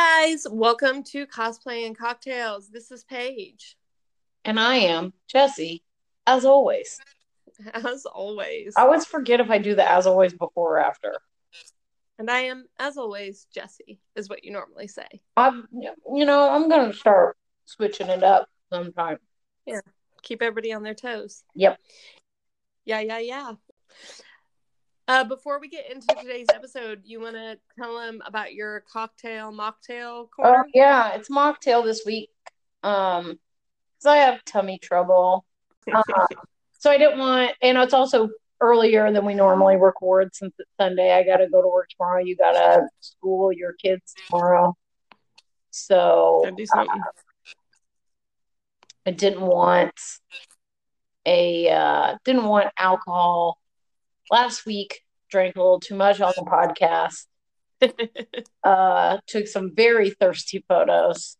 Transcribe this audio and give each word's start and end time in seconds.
guys, 0.00 0.46
welcome 0.50 1.02
to 1.02 1.26
Cosplay 1.26 1.84
and 1.86 1.96
Cocktails. 1.96 2.70
This 2.70 2.90
is 2.90 3.04
Paige. 3.04 3.76
And 4.46 4.58
I 4.58 4.76
am 4.76 5.12
Jesse, 5.28 5.82
as 6.26 6.46
always. 6.46 6.98
As 7.74 8.06
always. 8.06 8.72
I 8.78 8.82
always 8.82 9.04
forget 9.04 9.40
if 9.40 9.50
I 9.50 9.58
do 9.58 9.74
the 9.74 9.86
as 9.86 10.06
always 10.06 10.32
before 10.32 10.78
or 10.78 10.80
after. 10.80 11.18
And 12.18 12.30
I 12.30 12.44
am, 12.44 12.64
as 12.78 12.96
always, 12.96 13.46
Jesse, 13.52 14.00
is 14.16 14.30
what 14.30 14.42
you 14.42 14.52
normally 14.52 14.86
say. 14.86 15.20
I'm, 15.36 15.68
you 15.70 16.24
know, 16.24 16.48
I'm 16.48 16.70
going 16.70 16.90
to 16.90 16.96
start 16.96 17.36
switching 17.66 18.08
it 18.08 18.22
up 18.22 18.48
sometime. 18.72 19.18
Yeah. 19.66 19.80
Keep 20.22 20.40
everybody 20.40 20.72
on 20.72 20.82
their 20.82 20.94
toes. 20.94 21.44
Yep. 21.54 21.78
Yeah, 22.86 23.00
yeah, 23.00 23.18
yeah. 23.18 23.52
Uh, 25.10 25.24
before 25.24 25.58
we 25.58 25.66
get 25.66 25.90
into 25.90 26.06
today's 26.22 26.46
episode, 26.54 27.00
you 27.04 27.20
want 27.20 27.34
to 27.34 27.58
tell 27.76 27.98
them 27.98 28.22
about 28.24 28.54
your 28.54 28.84
cocktail 28.92 29.52
mocktail 29.52 30.30
corner? 30.30 30.64
Oh 30.64 30.70
yeah, 30.72 31.14
it's 31.14 31.28
mocktail 31.28 31.82
this 31.82 32.02
week. 32.06 32.30
Um, 32.84 33.40
because 33.98 34.06
I 34.06 34.18
have 34.18 34.44
tummy 34.44 34.78
trouble. 34.78 35.44
Uh, 35.92 36.00
so 36.78 36.92
I 36.92 36.96
didn't 36.96 37.18
want, 37.18 37.50
and 37.60 37.76
it's 37.76 37.92
also 37.92 38.28
earlier 38.60 39.10
than 39.10 39.24
we 39.24 39.34
normally 39.34 39.74
record 39.74 40.32
since 40.32 40.54
it's 40.60 40.70
Sunday. 40.80 41.12
I 41.12 41.24
got 41.24 41.38
to 41.38 41.48
go 41.48 41.60
to 41.60 41.66
work 41.66 41.88
tomorrow. 41.88 42.22
You 42.22 42.36
got 42.36 42.52
to 42.52 42.86
school 43.00 43.52
your 43.52 43.72
kids 43.72 44.14
tomorrow. 44.28 44.76
So 45.72 46.42
Gotta 46.44 46.54
do 46.54 46.66
something. 46.66 47.02
I 49.06 49.10
didn't 49.10 49.40
want 49.40 50.00
a 51.26 51.68
uh 51.68 52.16
didn't 52.24 52.44
want 52.44 52.68
alcohol. 52.78 53.58
Last 54.30 54.64
week 54.66 55.02
drank 55.30 55.56
a 55.56 55.60
little 55.60 55.80
too 55.80 55.94
much 55.94 56.20
on 56.20 56.32
the 56.36 56.42
podcast. 56.42 57.26
Uh 58.62 59.16
took 59.26 59.46
some 59.46 59.74
very 59.74 60.10
thirsty 60.10 60.62
photos. 60.68 61.38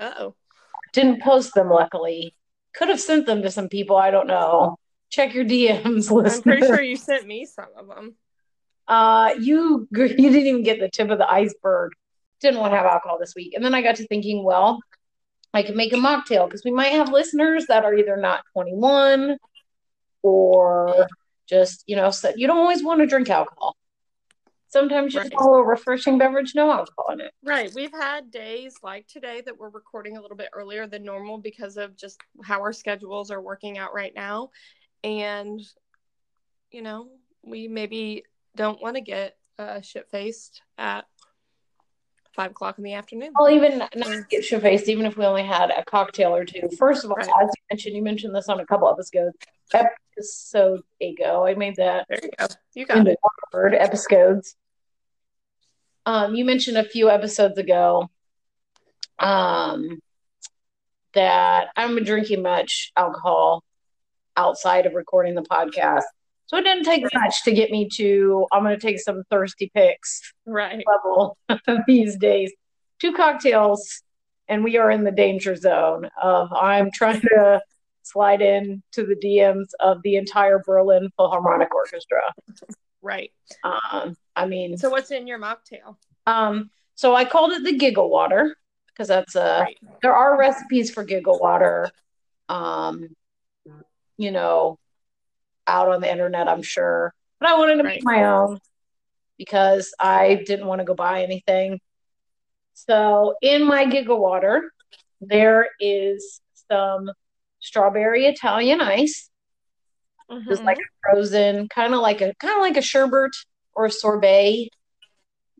oh. 0.00 0.34
Didn't 0.92 1.22
post 1.22 1.54
them 1.54 1.70
luckily. 1.70 2.34
Could 2.74 2.88
have 2.88 3.00
sent 3.00 3.26
them 3.26 3.42
to 3.42 3.50
some 3.50 3.68
people, 3.68 3.96
I 3.96 4.10
don't 4.10 4.26
know. 4.26 4.76
Check 5.08 5.34
your 5.34 5.44
DMs, 5.44 6.10
I'm 6.10 6.42
pretty 6.42 6.66
sure 6.66 6.82
you 6.82 6.96
sent 6.96 7.26
me 7.26 7.44
some 7.44 7.68
of 7.76 7.86
them. 7.86 8.16
Uh 8.88 9.34
you 9.38 9.86
you 9.92 10.08
didn't 10.08 10.46
even 10.46 10.64
get 10.64 10.80
the 10.80 10.90
tip 10.90 11.10
of 11.10 11.18
the 11.18 11.30
iceberg. 11.30 11.92
Didn't 12.40 12.58
want 12.60 12.72
to 12.72 12.76
have 12.76 12.86
alcohol 12.86 13.18
this 13.20 13.34
week. 13.36 13.54
And 13.54 13.64
then 13.64 13.74
I 13.74 13.82
got 13.82 13.96
to 13.96 14.06
thinking, 14.08 14.42
well, 14.42 14.80
I 15.54 15.62
could 15.62 15.76
make 15.76 15.92
a 15.92 15.96
mocktail 15.96 16.46
because 16.46 16.62
we 16.64 16.72
might 16.72 16.92
have 16.92 17.10
listeners 17.10 17.66
that 17.68 17.84
are 17.84 17.94
either 17.94 18.16
not 18.16 18.42
21 18.52 19.38
or 20.22 21.06
just, 21.48 21.84
you 21.86 21.96
know, 21.96 22.10
so 22.10 22.32
you 22.36 22.46
don't 22.46 22.58
always 22.58 22.84
want 22.84 23.00
to 23.00 23.06
drink 23.06 23.30
alcohol. 23.30 23.76
Sometimes 24.70 25.14
you 25.14 25.20
just 25.20 25.32
Right. 25.32 25.40
want 25.40 25.60
a 25.60 25.64
refreshing 25.64 26.18
beverage, 26.18 26.54
no 26.54 26.70
alcohol 26.70 27.06
in 27.12 27.20
it. 27.20 27.32
Right. 27.42 27.72
We've 27.74 27.92
had 27.92 28.30
days 28.30 28.76
like 28.82 29.06
today 29.06 29.40
that 29.40 29.56
we're 29.58 29.70
recording 29.70 30.18
a 30.18 30.20
little 30.20 30.36
bit 30.36 30.50
earlier 30.52 30.86
than 30.86 31.04
normal 31.04 31.38
because 31.38 31.78
of 31.78 31.96
just 31.96 32.20
how 32.44 32.60
our 32.60 32.74
schedules 32.74 33.30
are 33.30 33.40
working 33.40 33.78
out 33.78 33.94
right 33.94 34.14
now. 34.14 34.50
And, 35.02 35.60
you 36.70 36.82
know, 36.82 37.08
we 37.42 37.66
maybe 37.66 38.24
don't 38.56 38.80
want 38.82 38.96
to 38.96 39.00
get 39.00 39.38
uh, 39.58 39.80
shit 39.80 40.10
faced 40.10 40.60
at 40.76 41.06
five 42.36 42.50
o'clock 42.50 42.76
in 42.76 42.84
the 42.84 42.92
afternoon. 42.92 43.32
Well, 43.38 43.50
even 43.50 43.78
not 43.78 44.28
get 44.28 44.44
shit 44.44 44.60
faced, 44.60 44.88
even 44.88 45.06
if 45.06 45.16
we 45.16 45.24
only 45.24 45.44
had 45.44 45.70
a 45.70 45.82
cocktail 45.84 46.34
or 46.36 46.44
two. 46.44 46.68
First 46.78 47.04
of 47.04 47.10
all, 47.10 47.16
Right. 47.16 47.26
as 47.26 47.48
you 47.48 47.62
mentioned, 47.70 47.96
you 47.96 48.02
mentioned 48.02 48.34
this 48.34 48.50
on 48.50 48.60
a 48.60 48.66
couple 48.66 48.86
of 48.86 48.96
episodes. 48.96 49.34
Episode 50.18 50.80
ago, 51.00 51.46
I 51.46 51.54
made 51.54 51.76
that 51.76 52.06
There 52.08 52.18
you 52.22 52.30
go. 52.38 52.46
You 52.74 52.86
got 52.86 53.06
it. 53.06 53.18
word 53.52 53.74
episodes. 53.74 54.56
Um, 56.06 56.34
you 56.34 56.44
mentioned 56.44 56.76
a 56.76 56.84
few 56.84 57.08
episodes 57.08 57.56
ago 57.58 58.08
um, 59.18 60.00
that 61.14 61.68
I'm 61.76 62.02
drinking 62.02 62.42
much 62.42 62.92
alcohol 62.96 63.62
outside 64.36 64.86
of 64.86 64.94
recording 64.94 65.34
the 65.34 65.42
podcast. 65.42 66.02
So 66.46 66.56
it 66.56 66.62
didn't 66.62 66.84
take 66.84 67.04
much 67.14 67.44
to 67.44 67.52
get 67.52 67.70
me 67.70 67.88
to, 67.94 68.46
I'm 68.52 68.62
going 68.62 68.74
to 68.78 68.80
take 68.84 68.98
some 69.00 69.22
thirsty 69.30 69.70
pics 69.74 70.32
Right. 70.46 70.82
level 70.86 71.36
these 71.86 72.16
days. 72.16 72.52
Two 72.98 73.12
cocktails, 73.12 74.02
and 74.48 74.64
we 74.64 74.78
are 74.78 74.90
in 74.90 75.04
the 75.04 75.12
danger 75.12 75.54
zone 75.54 76.08
of 76.20 76.52
I'm 76.52 76.90
trying 76.90 77.20
to 77.20 77.60
slide 78.08 78.40
in 78.42 78.82
to 78.92 79.04
the 79.06 79.14
DMs 79.16 79.68
of 79.80 80.02
the 80.02 80.16
entire 80.16 80.58
Berlin 80.64 81.10
Philharmonic 81.16 81.74
Orchestra. 81.74 82.22
Right. 83.02 83.32
Um, 83.64 84.16
I 84.34 84.46
mean, 84.46 84.76
So 84.76 84.90
what's 84.90 85.10
in 85.10 85.26
your 85.26 85.38
mocktail? 85.38 85.96
um, 86.26 86.70
so 86.94 87.14
I 87.14 87.24
called 87.24 87.52
it 87.52 87.64
the 87.64 87.76
giggle 87.76 88.10
water 88.10 88.56
because 88.88 89.06
that's 89.08 89.36
a. 89.36 89.60
Right. 89.62 89.76
There 90.02 90.14
are 90.14 90.36
recipes 90.38 90.90
for 90.90 91.04
giggle 91.04 91.38
water, 91.38 91.88
um, 92.48 93.08
you 94.16 94.32
know, 94.32 94.78
out 95.66 95.88
on 95.88 96.00
the 96.00 96.10
internet, 96.10 96.48
I'm 96.48 96.62
sure. 96.62 97.14
But 97.38 97.50
I 97.50 97.58
wanted 97.58 97.76
to 97.76 97.84
make 97.84 98.02
my 98.02 98.24
own 98.24 98.58
because 99.36 99.94
I 100.00 100.42
didn't 100.44 100.66
want 100.66 100.80
to 100.80 100.84
go 100.84 100.94
buy 100.94 101.22
anything. 101.22 101.80
So 102.74 103.36
in 103.42 103.64
my 103.64 103.84
giggle 103.86 104.18
water, 104.20 104.72
there 105.20 105.68
is 105.78 106.40
some 106.70 107.10
strawberry 107.68 108.26
Italian 108.26 108.80
ice. 108.80 109.30
It's 110.30 110.60
Mhm. 110.60 110.64
like 110.64 110.78
a 110.78 110.88
frozen, 111.02 111.68
kind 111.68 111.94
of 111.94 112.00
like 112.00 112.20
a 112.22 112.34
kind 112.34 112.54
of 112.54 112.60
like 112.60 112.76
a 112.76 112.82
sherbet 112.82 113.32
or 113.74 113.86
a 113.86 113.90
sorbet. 113.90 114.70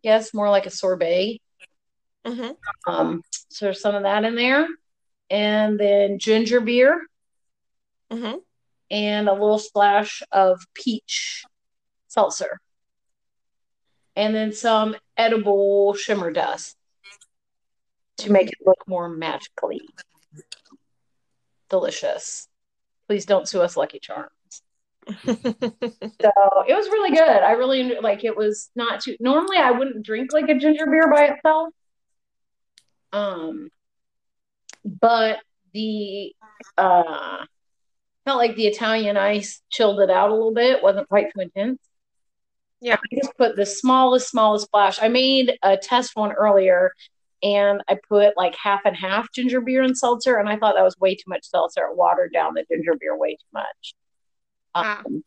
Yes, 0.03 0.33
more 0.33 0.49
like 0.49 0.67
a 0.67 0.71
sorbet. 0.71 1.41
Mhm. 2.25 2.57
Um, 2.87 3.23
so 3.51 3.67
there's 3.67 3.81
some 3.81 3.95
of 3.95 4.03
that 4.05 4.25
in 4.25 4.35
there, 4.35 4.67
and 5.31 5.79
then 5.79 6.19
ginger 6.19 6.61
beer 6.61 7.07
Mhm. 8.11 8.43
and 8.91 9.29
a 9.29 9.33
little 9.33 9.59
splash 9.59 10.23
of 10.33 10.61
peach 10.75 11.45
seltzer, 12.07 12.59
and 14.17 14.35
then 14.35 14.53
some 14.53 14.97
edible 15.17 15.95
shimmer 15.95 16.31
dust 16.31 16.75
to 18.19 18.33
make 18.33 18.49
it 18.49 18.59
look 18.67 18.87
more 18.87 19.09
magically 19.09 19.81
delicious. 21.69 22.49
Please 23.07 23.27
don't 23.27 23.49
sue 23.49 23.63
us, 23.63 23.77
Lucky 23.77 24.01
Charms. 24.01 24.31
So 26.21 26.31
it 26.67 26.75
was 26.75 26.89
really 26.89 27.17
good. 27.17 27.21
I 27.23 27.53
really 27.53 27.99
like 28.01 28.25
it 28.25 28.37
was 28.37 28.71
not 28.75 29.01
too 29.01 29.17
normally 29.21 29.57
I 29.57 29.71
wouldn't 29.71 30.05
drink 30.05 30.33
like 30.33 30.49
a 30.49 30.59
ginger 30.59 30.85
beer 30.87 31.11
by 31.11 31.29
itself. 31.29 31.73
Um 33.13 33.71
but 34.85 35.39
the 35.73 36.35
uh 36.77 37.45
felt 38.25 38.39
like 38.39 38.57
the 38.57 38.67
Italian 38.67 39.17
ice 39.17 39.63
chilled 39.71 40.01
it 40.01 40.11
out 40.11 40.31
a 40.31 40.35
little 40.35 40.53
bit, 40.53 40.83
wasn't 40.83 41.09
quite 41.09 41.33
too 41.33 41.41
intense. 41.41 41.79
Yeah. 42.81 42.97
I 42.97 43.17
just 43.17 43.37
put 43.37 43.57
the 43.57 43.67
smallest, 43.67 44.29
smallest 44.29 44.67
splash. 44.67 45.01
I 45.01 45.09
made 45.09 45.57
a 45.63 45.77
test 45.77 46.15
one 46.15 46.33
earlier 46.33 46.93
and 47.43 47.83
I 47.89 47.99
put 48.09 48.37
like 48.37 48.55
half 48.57 48.81
and 48.85 48.97
half 48.97 49.33
ginger 49.33 49.61
beer 49.61 49.83
and 49.83 49.97
seltzer, 49.97 50.37
and 50.37 50.49
I 50.49 50.57
thought 50.57 50.75
that 50.75 50.85
was 50.85 50.99
way 50.99 51.15
too 51.15 51.29
much 51.29 51.45
seltzer. 51.45 51.83
It 51.85 51.97
watered 51.97 52.33
down 52.33 52.55
the 52.55 52.65
ginger 52.71 52.95
beer 52.99 53.17
way 53.17 53.37
too 53.37 53.47
much. 53.53 53.95
Um, 54.75 55.25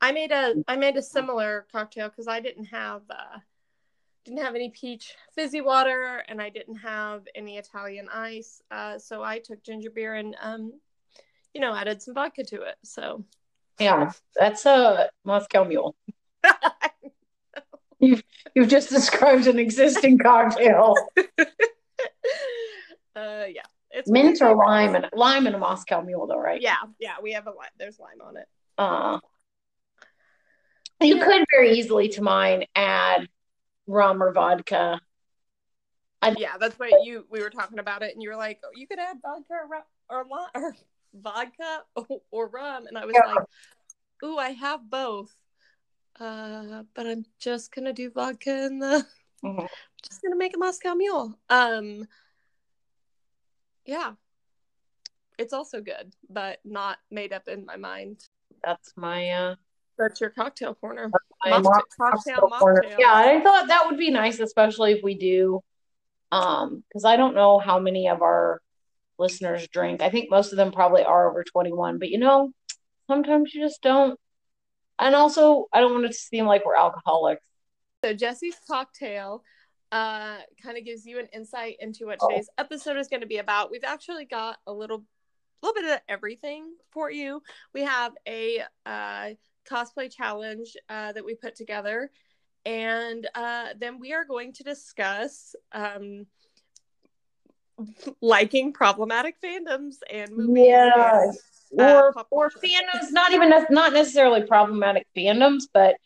I 0.00 0.12
made 0.12 0.32
a 0.32 0.54
I 0.68 0.76
made 0.76 0.96
a 0.96 1.02
similar 1.02 1.66
cocktail 1.72 2.08
because 2.08 2.28
I 2.28 2.40
didn't 2.40 2.66
have 2.66 3.02
uh, 3.10 3.38
didn't 4.24 4.42
have 4.42 4.54
any 4.54 4.70
peach 4.70 5.14
fizzy 5.34 5.60
water 5.60 6.24
and 6.28 6.40
I 6.40 6.48
didn't 6.48 6.76
have 6.76 7.26
any 7.34 7.58
Italian 7.58 8.08
ice. 8.12 8.62
Uh, 8.70 8.98
so 8.98 9.22
I 9.22 9.38
took 9.38 9.62
ginger 9.62 9.90
beer 9.90 10.14
and 10.14 10.36
um, 10.40 10.72
you 11.52 11.60
know, 11.60 11.74
added 11.74 12.02
some 12.02 12.14
vodka 12.14 12.44
to 12.44 12.62
it. 12.62 12.76
So 12.82 13.24
Yeah, 13.78 14.12
that's 14.34 14.66
a 14.66 15.10
Moscow 15.24 15.64
Mule. 15.64 15.94
You've 18.04 18.22
you've 18.54 18.68
just 18.68 18.90
described 18.90 19.46
an 19.46 19.58
existing 19.58 20.18
cocktail. 20.18 20.94
uh, 23.16 23.44
yeah, 23.48 23.62
it's 23.90 24.10
Mint 24.10 24.42
or 24.42 24.54
lime 24.54 24.94
and 24.94 25.08
lime 25.14 25.46
and 25.46 25.56
a 25.56 25.58
Moscow 25.58 26.02
Mule, 26.02 26.26
though, 26.26 26.38
right? 26.38 26.60
Yeah, 26.60 26.76
yeah, 26.98 27.14
we 27.22 27.32
have 27.32 27.46
a 27.46 27.50
lime. 27.50 27.70
There's 27.78 27.98
lime 27.98 28.20
on 28.22 28.36
it. 28.36 28.46
Uh, 28.76 29.20
you 31.00 31.16
Yeah. 31.16 31.24
could 31.24 31.44
very 31.50 31.78
easily 31.78 32.08
to 32.10 32.22
mine 32.22 32.66
add 32.74 33.28
rum 33.86 34.22
or 34.22 34.32
vodka. 34.32 35.00
Yeah, 36.36 36.56
that's 36.58 36.78
what 36.78 37.04
you 37.04 37.26
we 37.30 37.40
were 37.42 37.50
talking 37.50 37.78
about 37.78 38.02
it, 38.02 38.14
and 38.14 38.22
you 38.22 38.30
were 38.30 38.36
like, 38.36 38.60
oh, 38.64 38.70
you 38.74 38.86
could 38.86 38.98
add 38.98 39.18
vodka 39.22 39.52
or, 39.52 39.68
ru- 39.70 39.82
or, 40.08 40.26
or 40.54 40.74
vodka 41.14 41.82
or, 41.94 42.06
or 42.30 42.48
rum, 42.48 42.86
and 42.86 42.96
I 42.98 43.04
was 43.04 43.14
Yeah. 43.14 43.34
like, 43.34 43.44
ooh, 44.24 44.38
I 44.38 44.50
have 44.50 44.88
both, 44.88 45.34
uh, 46.20 46.82
but 46.94 47.06
I'm 47.06 47.24
just 47.38 47.74
gonna 47.74 47.92
do 47.92 48.10
vodka 48.10 48.50
and 48.50 48.80
the 48.82 49.06
Mhm. 49.42 49.68
just 50.08 50.22
gonna 50.22 50.36
make 50.36 50.54
a 50.54 50.58
Moscow 50.58 50.94
Mule. 50.94 51.38
Um, 51.50 52.06
yeah, 53.84 54.14
it's 55.38 55.52
also 55.52 55.80
good, 55.80 56.14
but 56.30 56.60
not 56.64 56.98
made 57.10 57.32
up 57.32 57.48
in 57.48 57.64
my 57.66 57.76
mind. 57.76 58.24
That's 58.64 58.92
my 58.96 59.28
uh 59.30 59.54
That's 59.98 60.20
your 60.20 60.30
cocktail 60.30 60.74
corner. 60.74 61.10
Mocktail- 61.46 61.62
mock- 61.62 61.88
cocktail 61.96 62.36
mocktail 62.36 62.58
corner. 62.58 62.82
Yeah, 62.98 63.12
I 63.12 63.40
thought 63.42 63.68
that 63.68 63.86
would 63.86 63.98
be 63.98 64.10
nice, 64.10 64.40
especially 64.40 64.92
if 64.92 65.02
we 65.02 65.14
do 65.16 65.62
Um, 66.32 66.82
because 66.88 67.04
I 67.04 67.16
don't 67.16 67.34
know 67.36 67.58
how 67.60 67.78
many 67.78 68.08
of 68.08 68.20
our 68.22 68.60
listeners 69.18 69.68
drink. 69.68 70.02
I 70.02 70.10
think 70.10 70.30
most 70.30 70.50
of 70.52 70.56
them 70.56 70.72
probably 70.72 71.04
are 71.04 71.30
over 71.30 71.44
21, 71.44 71.98
but 71.98 72.08
you 72.08 72.18
know, 72.18 72.50
sometimes 73.06 73.54
you 73.54 73.60
just 73.62 73.82
don't. 73.82 74.18
And 74.98 75.14
also, 75.14 75.66
I 75.72 75.80
don't 75.80 75.92
want 75.92 76.04
it 76.04 76.08
to 76.08 76.14
seem 76.14 76.46
like 76.46 76.64
we're 76.64 76.76
alcoholics. 76.76 77.42
So 78.04 78.12
Jesse's 78.14 78.56
cocktail 78.68 79.42
uh, 79.90 80.38
kind 80.62 80.76
of 80.76 80.84
gives 80.84 81.06
you 81.06 81.18
an 81.18 81.26
insight 81.32 81.76
into 81.80 82.06
what 82.06 82.18
oh. 82.20 82.28
today's 82.28 82.48
oh. 82.50 82.62
episode 82.62 82.96
is 82.96 83.08
going 83.08 83.22
to 83.22 83.26
be 83.26 83.38
about. 83.38 83.70
We've 83.70 83.84
actually 83.84 84.24
got 84.24 84.58
a 84.66 84.72
little, 84.72 85.04
little 85.62 85.82
bit 85.82 85.90
of 85.90 86.00
everything 86.08 86.74
for 86.90 87.10
you. 87.10 87.42
We 87.72 87.82
have 87.82 88.12
a 88.28 88.62
uh, 88.84 89.30
cosplay 89.68 90.14
challenge 90.14 90.76
uh, 90.88 91.12
that 91.12 91.24
we 91.24 91.34
put 91.34 91.54
together, 91.54 92.10
and 92.64 93.26
uh, 93.34 93.68
then 93.78 93.98
we 93.98 94.12
are 94.12 94.24
going 94.24 94.52
to 94.54 94.62
discuss 94.62 95.54
um, 95.72 96.26
liking 98.20 98.72
problematic 98.72 99.36
fandoms 99.40 99.96
and 100.10 100.30
movies. 100.36 100.66
Yeah. 100.66 101.30
And, 101.78 101.80
uh, 101.80 102.12
or 102.30 102.46
or 102.46 102.50
fandoms, 102.50 103.10
not 103.10 103.32
even 103.32 103.50
not 103.70 103.92
necessarily 103.92 104.42
problematic 104.42 105.06
fandoms, 105.16 105.64
but 105.72 105.96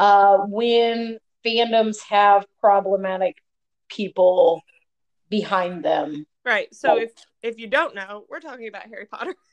uh, 0.00 0.38
when 0.48 1.18
fandoms 1.44 2.00
have 2.08 2.46
problematic 2.60 3.36
people 3.88 4.62
behind 5.28 5.84
them. 5.84 6.26
Right. 6.44 6.74
So 6.74 6.98
if 6.98 7.12
if 7.42 7.58
you 7.58 7.66
don't 7.66 7.94
know, 7.94 8.24
we're 8.28 8.40
talking 8.40 8.68
about 8.68 8.86
Harry 8.88 9.06
Potter. 9.06 9.34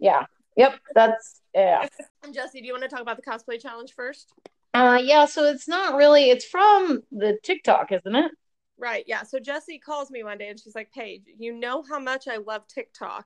Yeah. 0.00 0.26
Yep. 0.56 0.74
That's 0.96 1.40
yeah. 1.54 1.86
And 2.24 2.34
Jesse, 2.34 2.60
do 2.60 2.66
you 2.66 2.72
want 2.72 2.82
to 2.82 2.88
talk 2.88 3.00
about 3.00 3.16
the 3.16 3.22
cosplay 3.22 3.62
challenge 3.62 3.92
first? 3.94 4.32
Uh 4.74 4.98
yeah, 5.00 5.24
so 5.24 5.44
it's 5.44 5.68
not 5.68 5.94
really 5.94 6.30
it's 6.30 6.44
from 6.44 7.00
the 7.12 7.38
TikTok, 7.44 7.92
isn't 7.92 8.14
it? 8.14 8.32
Right. 8.76 9.04
Yeah. 9.06 9.22
So 9.22 9.38
Jesse 9.38 9.78
calls 9.78 10.10
me 10.10 10.24
one 10.24 10.36
day 10.36 10.48
and 10.48 10.58
she's 10.58 10.74
like, 10.74 10.90
Paige, 10.92 11.22
you 11.38 11.56
know 11.56 11.84
how 11.88 12.00
much 12.00 12.26
I 12.26 12.38
love 12.38 12.66
TikTok. 12.66 13.24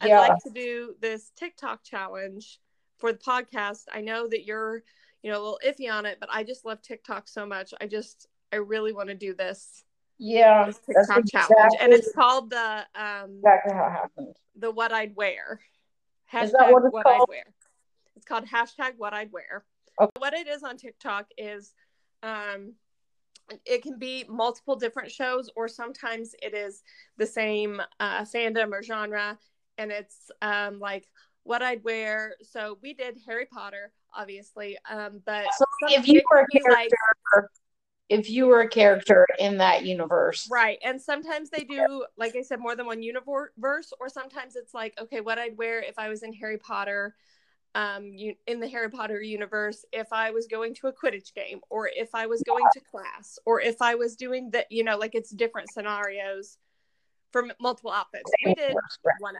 I'd 0.00 0.08
yeah. 0.08 0.20
like 0.20 0.38
to 0.44 0.50
do 0.50 0.94
this 1.00 1.30
TikTok 1.36 1.84
challenge 1.84 2.58
for 2.98 3.12
the 3.12 3.18
podcast. 3.18 3.84
I 3.92 4.00
know 4.00 4.28
that 4.28 4.44
you're, 4.44 4.82
you 5.22 5.30
know, 5.30 5.38
a 5.38 5.42
little 5.42 5.60
iffy 5.66 5.92
on 5.92 6.06
it, 6.06 6.18
but 6.20 6.28
I 6.32 6.44
just 6.44 6.64
love 6.64 6.80
TikTok 6.82 7.28
so 7.28 7.44
much. 7.44 7.74
I 7.80 7.86
just, 7.86 8.26
I 8.52 8.56
really 8.56 8.92
want 8.92 9.08
to 9.08 9.14
do 9.14 9.34
this. 9.34 9.84
Yeah. 10.18 10.66
This 10.66 10.78
TikTok 10.78 11.18
exactly, 11.18 11.56
challenge. 11.56 11.74
And 11.80 11.92
it's 11.92 12.12
called 12.12 12.50
the, 12.50 12.86
um, 12.94 13.36
exactly 13.38 13.74
how 13.74 13.86
it 13.86 13.90
happened. 13.90 14.36
The 14.56 14.70
What 14.70 14.92
I'd 14.92 15.14
Wear. 15.16 15.60
Hashtag 16.32 16.44
is 16.44 16.52
that 16.52 16.72
what, 16.72 16.84
it's 16.84 16.92
what 16.92 17.04
called? 17.04 17.22
I'd 17.22 17.28
Wear. 17.28 17.44
It's 18.16 18.26
called 18.26 18.46
hashtag 18.46 18.92
What 18.96 19.12
I'd 19.12 19.32
Wear. 19.32 19.64
Okay. 20.00 20.10
What 20.18 20.32
it 20.32 20.46
is 20.46 20.62
on 20.62 20.76
TikTok 20.76 21.26
is, 21.36 21.74
um, 22.22 22.74
it 23.66 23.82
can 23.82 23.98
be 23.98 24.24
multiple 24.28 24.76
different 24.76 25.10
shows 25.10 25.50
or 25.56 25.66
sometimes 25.66 26.34
it 26.40 26.54
is 26.54 26.82
the 27.16 27.26
same 27.26 27.82
uh, 27.98 28.22
fandom 28.22 28.72
or 28.72 28.82
genre 28.82 29.38
and 29.80 29.90
it's 29.90 30.30
um, 30.42 30.78
like 30.78 31.06
what 31.42 31.62
i'd 31.62 31.82
wear. 31.82 32.34
So 32.42 32.78
we 32.82 32.94
did 32.94 33.18
harry 33.26 33.46
potter 33.46 33.92
obviously 34.14 34.76
um, 34.90 35.22
but 35.24 35.46
so 35.56 35.64
if 35.88 36.06
you 36.06 36.20
were 36.30 36.40
a 36.40 36.46
character 36.46 36.96
like, 37.34 37.44
if 38.08 38.28
you 38.28 38.46
were 38.46 38.62
a 38.62 38.68
character 38.68 39.24
in 39.38 39.58
that 39.58 39.86
universe. 39.86 40.48
Right 40.50 40.78
and 40.84 41.00
sometimes 41.00 41.50
they 41.50 41.64
do 41.64 42.04
like 42.16 42.36
i 42.36 42.42
said 42.42 42.60
more 42.60 42.76
than 42.76 42.86
one 42.86 43.02
universe 43.02 43.92
or 44.00 44.08
sometimes 44.08 44.56
it's 44.56 44.74
like 44.74 44.94
okay 45.00 45.20
what 45.20 45.38
i'd 45.38 45.56
wear 45.56 45.80
if 45.80 45.98
i 45.98 46.08
was 46.08 46.22
in 46.22 46.32
harry 46.32 46.58
potter 46.58 47.14
um 47.74 48.06
you, 48.06 48.34
in 48.48 48.58
the 48.58 48.68
Harry 48.68 48.90
Potter 48.90 49.22
universe 49.22 49.84
if 49.92 50.12
I 50.12 50.32
was 50.32 50.48
going 50.48 50.74
to 50.74 50.88
a 50.88 50.92
Quidditch 50.92 51.32
game 51.34 51.60
or 51.70 51.88
if 51.94 52.14
I 52.14 52.26
was 52.26 52.42
going 52.42 52.64
to 52.72 52.80
class 52.80 53.38
or 53.46 53.60
if 53.60 53.80
I 53.80 53.94
was 53.94 54.16
doing 54.16 54.50
that 54.50 54.66
you 54.70 54.82
know 54.82 54.98
like 54.98 55.14
it's 55.14 55.30
different 55.30 55.68
scenarios 55.72 56.58
for 57.30 57.46
multiple 57.60 57.92
outfits. 57.92 58.30
We 58.44 58.54
did 58.54 58.74
one 59.20 59.36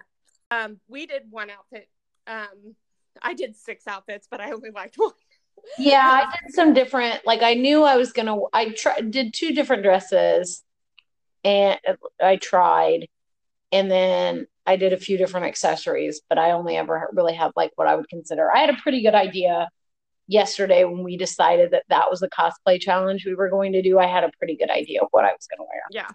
um 0.51 0.79
we 0.89 1.07
did 1.07 1.23
one 1.31 1.51
outfit. 1.51 1.89
Um 2.27 2.75
I 3.23 3.35
did 3.35 3.57
six 3.57 3.87
outfits 3.87 4.29
but 4.31 4.41
I 4.41 4.53
only 4.53 4.71
liked 4.71 4.97
one. 4.97 5.13
yeah, 5.79 6.25
I 6.25 6.37
did 6.47 6.55
some 6.55 6.75
different 6.75 7.27
like 7.27 7.43
I 7.43 7.55
knew 7.55 7.83
I 7.83 7.97
was 7.97 8.13
going 8.13 8.27
to 8.27 8.47
I 8.53 8.71
tried 8.71 9.11
did 9.11 9.35
two 9.35 9.53
different 9.53 9.83
dresses 9.83 10.63
and 11.45 11.79
I 12.23 12.37
tried 12.37 13.09
and 13.73 13.91
then 13.91 14.47
I 14.67 14.77
did 14.77 14.93
a 14.93 14.99
few 14.99 15.17
different 15.17 15.47
accessories, 15.47 16.21
but 16.29 16.39
I 16.39 16.53
only 16.53 16.77
ever 16.77 17.09
really 17.13 17.35
had 17.35 17.53
like 17.57 17.73
what 17.77 17.89
I 17.89 17.97
would 17.97 18.09
consider. 18.09 18.55
I 18.55 18.61
had 18.61 18.71
a 18.71 18.77
pretty 18.77 19.03
good 19.03 19.15
idea 19.15 19.69
yesterday 20.27 20.85
when 20.85 21.03
we 21.03 21.17
decided 21.17 21.73
that 21.73 21.85
that 21.89 22.11
was 22.11 22.21
the 22.21 22.29
cosplay 22.29 22.81
challenge 22.81 23.27
we 23.27 23.35
were 23.35 23.49
going 23.49 23.73
to 23.73 23.83
do. 23.83 23.99
I 23.99 24.07
had 24.07 24.23
a 24.23 24.31
pretty 24.39 24.57
good 24.57 24.71
idea 24.71 25.01
of 25.03 25.09
what 25.11 25.25
I 25.25 25.33
was 25.33 25.49
going 25.49 25.59
to 25.59 25.65
wear. 25.65 25.83
Yeah. 25.91 26.09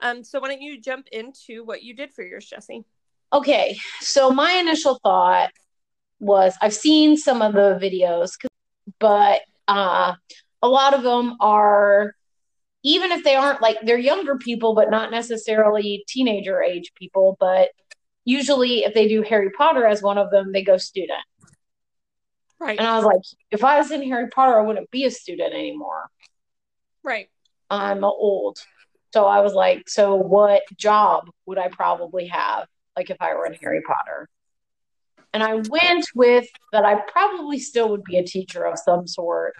Um. 0.00 0.24
So 0.24 0.40
why 0.40 0.48
don't 0.48 0.62
you 0.62 0.80
jump 0.80 1.06
into 1.12 1.64
what 1.64 1.82
you 1.82 1.94
did 1.94 2.12
for 2.12 2.24
yours, 2.24 2.46
Jesse? 2.46 2.84
Okay. 3.32 3.76
So 4.00 4.30
my 4.30 4.52
initial 4.52 4.98
thought 5.02 5.50
was 6.18 6.54
I've 6.62 6.74
seen 6.74 7.16
some 7.16 7.42
of 7.42 7.52
the 7.52 7.78
videos, 7.82 8.32
but 8.98 9.42
uh, 9.68 10.14
a 10.62 10.68
lot 10.68 10.94
of 10.94 11.02
them 11.02 11.36
are 11.40 12.14
even 12.82 13.10
if 13.10 13.24
they 13.24 13.34
aren't 13.34 13.60
like 13.60 13.78
they're 13.82 13.98
younger 13.98 14.36
people, 14.36 14.74
but 14.74 14.90
not 14.90 15.10
necessarily 15.10 16.04
teenager 16.06 16.62
age 16.62 16.92
people. 16.94 17.36
But 17.40 17.70
usually, 18.24 18.84
if 18.84 18.94
they 18.94 19.08
do 19.08 19.22
Harry 19.22 19.50
Potter 19.50 19.86
as 19.86 20.02
one 20.02 20.18
of 20.18 20.30
them, 20.30 20.52
they 20.52 20.62
go 20.62 20.76
student. 20.76 21.18
Right. 22.58 22.78
And 22.78 22.86
I 22.86 22.96
was 22.96 23.04
like, 23.04 23.20
if 23.50 23.64
I 23.64 23.78
was 23.78 23.90
in 23.90 24.02
Harry 24.04 24.28
Potter, 24.28 24.58
I 24.58 24.62
wouldn't 24.62 24.90
be 24.90 25.04
a 25.04 25.10
student 25.10 25.52
anymore. 25.52 26.08
Right. 27.02 27.28
I'm 27.68 28.04
old. 28.04 28.58
So 29.12 29.26
I 29.26 29.40
was 29.40 29.52
like, 29.52 29.88
so 29.88 30.14
what 30.14 30.62
job 30.76 31.28
would 31.46 31.58
I 31.58 31.68
probably 31.68 32.26
have, 32.28 32.66
like 32.96 33.10
if 33.10 33.16
I 33.20 33.34
were 33.34 33.46
in 33.46 33.54
Harry 33.54 33.82
Potter? 33.82 34.28
And 35.32 35.42
I 35.42 35.56
went 35.56 36.06
with 36.14 36.46
that 36.72 36.84
I 36.84 36.94
probably 36.94 37.58
still 37.58 37.90
would 37.90 38.04
be 38.04 38.16
a 38.16 38.24
teacher 38.24 38.64
of 38.64 38.78
some 38.78 39.06
sort 39.06 39.54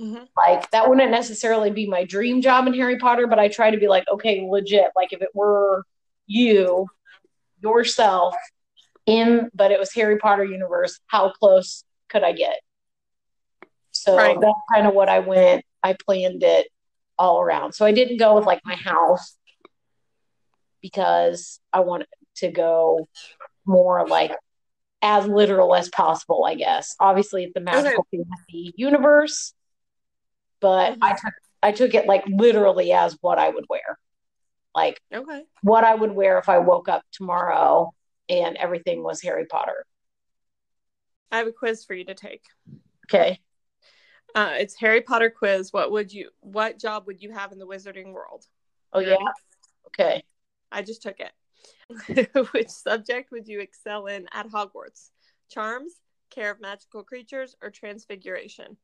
Mm-hmm. 0.00 0.24
Like 0.36 0.70
that 0.70 0.88
wouldn't 0.88 1.10
necessarily 1.10 1.70
be 1.70 1.86
my 1.86 2.04
dream 2.04 2.40
job 2.40 2.66
in 2.66 2.74
Harry 2.74 2.98
Potter, 2.98 3.26
but 3.26 3.38
I 3.38 3.48
try 3.48 3.70
to 3.70 3.76
be 3.76 3.86
like, 3.86 4.04
okay, 4.10 4.46
legit. 4.48 4.86
Like 4.96 5.12
if 5.12 5.20
it 5.20 5.28
were 5.34 5.84
you, 6.26 6.86
yourself, 7.62 8.34
in, 9.04 9.50
but 9.54 9.70
it 9.70 9.78
was 9.78 9.92
Harry 9.92 10.16
Potter 10.16 10.44
universe, 10.44 10.98
how 11.06 11.32
close 11.32 11.84
could 12.08 12.22
I 12.22 12.32
get? 12.32 12.60
So 13.90 14.16
right. 14.16 14.40
that's 14.40 14.58
kind 14.72 14.86
of 14.86 14.94
what 14.94 15.10
I 15.10 15.18
went. 15.18 15.64
I 15.82 15.94
planned 16.06 16.42
it 16.42 16.68
all 17.18 17.40
around. 17.40 17.74
So 17.74 17.84
I 17.84 17.92
didn't 17.92 18.16
go 18.16 18.36
with 18.36 18.46
like 18.46 18.60
my 18.64 18.76
house 18.76 19.36
because 20.80 21.60
I 21.72 21.80
wanted 21.80 22.06
to 22.36 22.50
go 22.50 23.08
more 23.64 24.06
like 24.06 24.32
as 25.02 25.26
literal 25.26 25.74
as 25.74 25.88
possible, 25.88 26.44
I 26.44 26.54
guess. 26.54 26.94
Obviously, 27.00 27.44
it's 27.44 27.56
a 27.56 27.60
magical 27.60 28.06
okay. 28.12 28.22
fantasy 28.24 28.74
universe 28.76 29.54
but 30.60 30.92
mm-hmm. 30.92 31.02
I 31.02 31.12
took 31.12 31.34
I 31.62 31.72
took 31.72 31.94
it 31.94 32.06
like 32.06 32.24
literally 32.26 32.92
as 32.92 33.16
what 33.20 33.38
I 33.38 33.48
would 33.48 33.64
wear. 33.68 33.98
Like 34.74 35.00
okay. 35.12 35.42
what 35.62 35.84
I 35.84 35.94
would 35.94 36.12
wear 36.12 36.38
if 36.38 36.48
I 36.48 36.58
woke 36.58 36.88
up 36.88 37.02
tomorrow 37.12 37.92
and 38.28 38.56
everything 38.56 39.02
was 39.02 39.20
Harry 39.22 39.46
Potter. 39.46 39.84
I 41.32 41.38
have 41.38 41.46
a 41.46 41.52
quiz 41.52 41.84
for 41.84 41.94
you 41.94 42.04
to 42.04 42.14
take. 42.14 42.44
Okay. 43.06 43.40
Uh, 44.34 44.52
it's 44.58 44.78
Harry 44.78 45.00
Potter 45.00 45.30
quiz. 45.30 45.72
What 45.72 45.90
would 45.90 46.12
you 46.12 46.30
what 46.40 46.78
job 46.78 47.06
would 47.06 47.22
you 47.22 47.32
have 47.32 47.52
in 47.52 47.58
the 47.58 47.66
wizarding 47.66 48.12
world? 48.12 48.46
Oh 48.92 49.00
yeah. 49.00 49.16
Okay. 49.88 50.22
I 50.70 50.82
just 50.82 51.02
took 51.02 51.18
it. 51.18 51.32
Which 52.52 52.68
subject 52.68 53.30
would 53.32 53.48
you 53.48 53.60
excel 53.60 54.06
in 54.06 54.26
at 54.32 54.48
Hogwarts? 54.48 55.10
Charms, 55.48 55.92
care 56.30 56.50
of 56.50 56.60
magical 56.60 57.02
creatures, 57.02 57.56
or 57.62 57.70
transfiguration? 57.70 58.76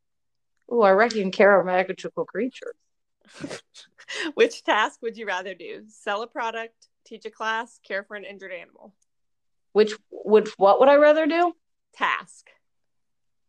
Oh, 0.68 0.82
I 0.82 0.90
reckon 0.90 1.30
care 1.30 1.58
of 1.58 1.66
magical 1.66 2.24
creatures. 2.24 2.74
Which 4.34 4.64
task 4.64 5.00
would 5.02 5.16
you 5.16 5.26
rather 5.26 5.54
do? 5.54 5.84
Sell 5.88 6.22
a 6.22 6.26
product, 6.26 6.88
teach 7.04 7.24
a 7.24 7.30
class, 7.30 7.80
care 7.86 8.02
for 8.02 8.16
an 8.16 8.24
injured 8.24 8.52
animal? 8.52 8.94
Which 9.72 9.92
would 10.10 10.48
what 10.56 10.80
would 10.80 10.88
I 10.88 10.96
rather 10.96 11.26
do? 11.26 11.52
Task. 11.92 12.50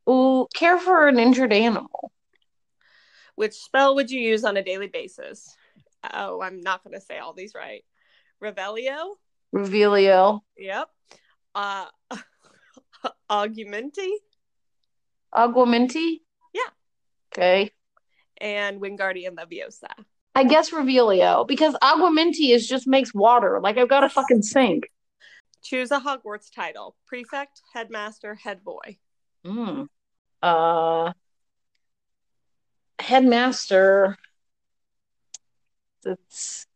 Ooh, 0.09 0.47
care 0.53 0.79
for 0.79 1.07
an 1.07 1.19
injured 1.19 1.53
animal. 1.53 2.11
Which 3.35 3.53
spell 3.53 3.95
would 3.95 4.09
you 4.09 4.19
use 4.19 4.43
on 4.43 4.57
a 4.57 4.63
daily 4.63 4.87
basis? 4.87 5.55
Oh, 6.13 6.41
I'm 6.41 6.61
not 6.61 6.83
going 6.83 6.93
to 6.93 7.05
say 7.05 7.17
all 7.19 7.33
these 7.33 7.53
right. 7.55 7.83
Revelio. 8.41 9.15
Revelio. 9.53 10.41
Yep. 10.57 10.89
Uh, 11.55 11.85
Aguamenti. 13.29 14.09
Aguamenti. 15.33 16.21
Yeah. 16.53 16.61
Okay. 17.33 17.71
And 18.39 18.81
Wingardium 18.81 19.35
Leviosa. 19.35 19.89
I 20.35 20.43
guess 20.43 20.69
Revelio 20.69 21.47
because 21.47 21.73
Aguamenti 21.81 22.53
is 22.53 22.67
just 22.67 22.87
makes 22.87 23.13
water. 23.13 23.59
Like 23.61 23.77
I've 23.77 23.89
got 23.89 24.03
a 24.03 24.09
fucking 24.09 24.43
sink. 24.43 24.87
Choose 25.63 25.89
a 25.91 25.99
Hogwarts 25.99 26.53
title: 26.53 26.95
prefect, 27.07 27.61
headmaster, 27.73 28.35
head 28.35 28.63
boy. 28.63 28.97
Hmm. 29.43 29.83
Uh. 30.41 31.13
Headmaster. 32.99 34.17
that's 36.03 36.67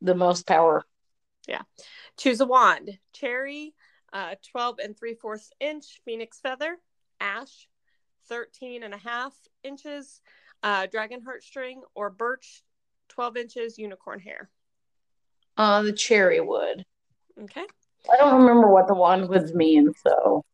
the 0.00 0.14
most 0.14 0.46
power. 0.46 0.84
Yeah. 1.46 1.62
Choose 2.18 2.40
a 2.40 2.46
wand. 2.46 2.98
Cherry, 3.12 3.74
uh, 4.12 4.34
12 4.50 4.78
and 4.82 4.98
3 4.98 5.14
fourths 5.14 5.50
inch 5.60 6.00
phoenix 6.04 6.40
feather, 6.40 6.78
ash, 7.20 7.68
13 8.28 8.82
and 8.82 8.92
a 8.92 8.98
half 8.98 9.34
inches, 9.62 10.20
uh, 10.62 10.86
dragon 10.86 11.20
heartstring, 11.20 11.76
or 11.94 12.10
birch, 12.10 12.62
12 13.08 13.36
inches 13.36 13.78
unicorn 13.78 14.18
hair. 14.18 14.50
Uh, 15.56 15.82
the 15.82 15.92
cherry 15.92 16.40
wood. 16.40 16.84
Okay. 17.40 17.64
I 18.10 18.16
don't 18.16 18.40
remember 18.40 18.68
what 18.68 18.88
the 18.88 18.94
wand 18.94 19.28
woods 19.28 19.54
mean, 19.54 19.92
so. 20.02 20.44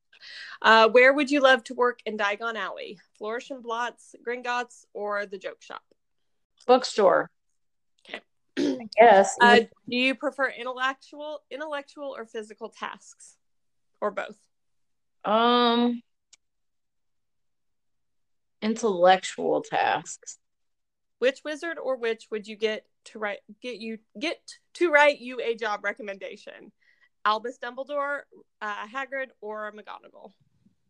Uh, 0.61 0.89
where 0.89 1.13
would 1.13 1.31
you 1.31 1.41
love 1.41 1.65
to 1.65 1.75
work 1.75 2.01
in 2.07 2.17
Diagon 2.17 2.57
Alley? 2.57 2.99
Flourish 3.17 3.51
and 3.51 3.63
Blotts, 3.63 4.15
Gringotts, 4.27 4.85
or 4.93 5.27
the 5.27 5.39
Joke 5.39 5.63
Shop? 5.63 5.83
Bookstore. 6.67 7.31
Guess. 8.57 9.37
Uh, 9.41 9.61
do 9.89 9.97
you 9.97 10.15
prefer 10.15 10.49
intellectual, 10.49 11.41
intellectual, 11.51 12.15
or 12.17 12.25
physical 12.25 12.69
tasks, 12.69 13.37
or 14.01 14.11
both? 14.11 14.37
Um, 15.25 16.03
intellectual 18.63 19.63
tasks. 19.63 20.39
Which 21.19 21.41
wizard 21.45 21.79
or 21.79 21.97
witch 21.97 22.27
would 22.31 22.47
you 22.47 22.57
get 22.57 22.85
to 23.07 23.19
write 23.19 23.39
get 23.63 23.79
you 23.79 23.99
get 24.19 24.39
to 24.75 24.91
write 24.91 25.21
you 25.21 25.41
a 25.41 25.55
job 25.55 25.85
recommendation? 25.85 26.73
Albus 27.25 27.59
Dumbledore, 27.59 28.21
uh, 28.61 28.87
Hagrid, 28.87 29.29
or 29.41 29.73
McGonagall? 29.73 30.33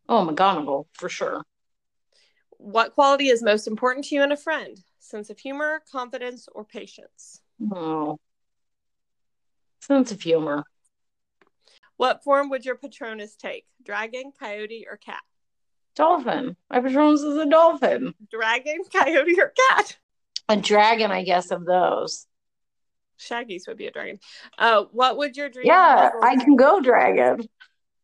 Oh, 0.09 0.27
McGonagall 0.27 0.87
for 0.93 1.09
sure. 1.09 1.45
What 2.51 2.95
quality 2.95 3.29
is 3.29 3.43
most 3.43 3.67
important 3.67 4.07
to 4.07 4.15
you 4.17 4.23
in 4.23 4.33
a 4.33 4.37
friend? 4.37 4.77
Sense 4.99 5.31
of 5.31 5.39
humor, 5.39 5.83
confidence, 5.91 6.49
or 6.53 6.65
patience? 6.65 7.41
Oh, 7.73 8.19
sense 9.81 10.13
of 10.13 10.21
humor. 10.21 10.65
What 11.97 12.25
form 12.25 12.51
would 12.51 12.65
your 12.65 12.75
Patronus 12.75 13.37
take? 13.37 13.67
Dragon, 13.83 14.33
coyote, 14.39 14.87
or 14.91 14.97
cat? 14.97 15.23
Dolphin. 15.95 16.57
My 16.71 16.81
Patronus 16.81 17.23
is 17.23 17.37
a 17.37 17.47
dolphin. 17.47 18.15
Dragon, 18.31 18.83
coyote, 18.93 19.41
or 19.41 19.53
cat? 19.71 19.97
A 20.49 20.57
dragon, 20.57 21.11
I 21.11 21.23
guess, 21.23 21.51
of 21.51 21.65
those. 21.65 22.27
Shaggy's 23.17 23.67
would 23.69 23.77
be 23.77 23.87
a 23.87 23.93
dragon. 23.93 24.19
Uh, 24.59 24.85
what 24.91 25.17
would 25.17 25.37
your 25.37 25.49
dream? 25.49 25.67
Yeah, 25.67 26.11
I 26.23 26.37
can 26.37 26.57
go 26.57 26.81
dragon. 26.81 27.49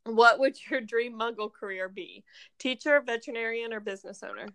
What 0.05 0.39
would 0.39 0.57
your 0.71 0.81
dream 0.81 1.19
muggle 1.19 1.53
career 1.53 1.89
be? 1.89 2.25
Teacher, 2.59 3.03
veterinarian, 3.05 3.73
or 3.73 3.81
business 3.81 4.23
owner? 4.23 4.47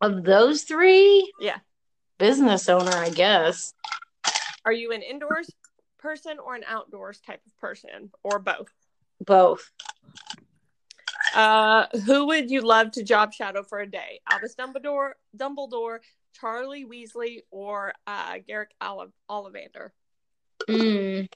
Of 0.00 0.24
those 0.24 0.62
three? 0.62 1.30
Yeah. 1.38 1.58
Business 2.18 2.68
owner, 2.68 2.92
I 2.92 3.10
guess. 3.10 3.74
Are 4.64 4.72
you 4.72 4.92
an 4.92 5.02
indoors 5.02 5.50
person 5.98 6.38
or 6.38 6.54
an 6.54 6.64
outdoors 6.66 7.20
type 7.20 7.40
of 7.46 7.56
person, 7.58 8.10
or 8.22 8.38
both? 8.38 8.68
Both. 9.24 9.70
Uh, 11.34 11.86
who 12.06 12.26
would 12.26 12.50
you 12.50 12.60
love 12.60 12.92
to 12.92 13.02
job 13.02 13.32
shadow 13.32 13.62
for 13.62 13.80
a 13.80 13.90
day? 13.90 14.20
Albus 14.30 14.54
Dumbledore, 14.54 15.12
Dumbledore, 15.36 15.98
Charlie 16.32 16.84
Weasley, 16.84 17.40
or 17.50 17.92
uh, 18.06 18.34
Garrick 18.46 18.70
Oliv- 18.80 19.12
Ollivander? 19.28 19.90
Mm. 20.68 21.28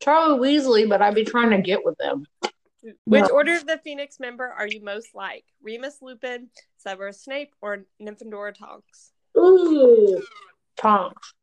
Charlie 0.00 0.38
Weasley, 0.38 0.88
but 0.88 1.02
I'd 1.02 1.14
be 1.14 1.24
trying 1.24 1.50
to 1.50 1.60
get 1.60 1.84
with 1.84 1.98
them. 1.98 2.24
Which 3.04 3.22
no. 3.22 3.28
Order 3.28 3.56
of 3.56 3.66
the 3.66 3.80
Phoenix 3.82 4.20
member 4.20 4.46
are 4.46 4.68
you 4.68 4.82
most 4.82 5.08
like? 5.14 5.44
Remus 5.62 5.98
Lupin, 6.00 6.48
Severus 6.78 7.22
Snape, 7.22 7.52
or 7.60 7.84
Nymphadora 8.00 8.54
Tonks? 8.54 9.12
Ooh, 9.36 10.22
Tonks. 10.76 11.34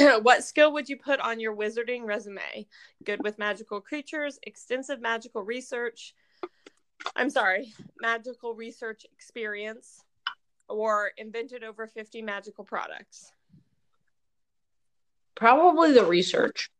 what 0.22 0.44
skill 0.44 0.72
would 0.72 0.88
you 0.88 0.96
put 0.96 1.20
on 1.20 1.40
your 1.40 1.54
wizarding 1.54 2.04
resume? 2.04 2.66
Good 3.04 3.22
with 3.22 3.38
magical 3.38 3.80
creatures, 3.80 4.38
extensive 4.42 5.00
magical 5.00 5.42
research. 5.42 6.14
I'm 7.16 7.30
sorry, 7.30 7.72
magical 8.00 8.54
research 8.54 9.06
experience, 9.12 10.04
or 10.68 11.10
invented 11.16 11.64
over 11.64 11.86
50 11.86 12.22
magical 12.22 12.64
products? 12.64 13.32
Probably 15.34 15.92
the 15.92 16.04
research. 16.04 16.70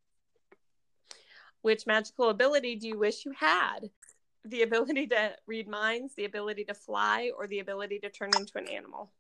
Which 1.63 1.87
magical 1.87 2.29
ability 2.29 2.77
do 2.77 2.89
you 2.89 2.99
wish 2.99 3.25
you 3.25 3.33
had? 3.33 3.91
The 4.45 4.63
ability 4.63 5.09
to 5.09 5.33
read 5.47 5.69
minds, 5.69 6.15
the 6.15 6.25
ability 6.25 6.65
to 6.65 6.75
fly, 6.75 7.31
or 7.37 7.47
the 7.47 7.59
ability 7.59 7.99
to 8.01 8.11
turn 8.11 8.31
into 8.35 8.57
an 8.57 8.69
animal? 8.69 9.11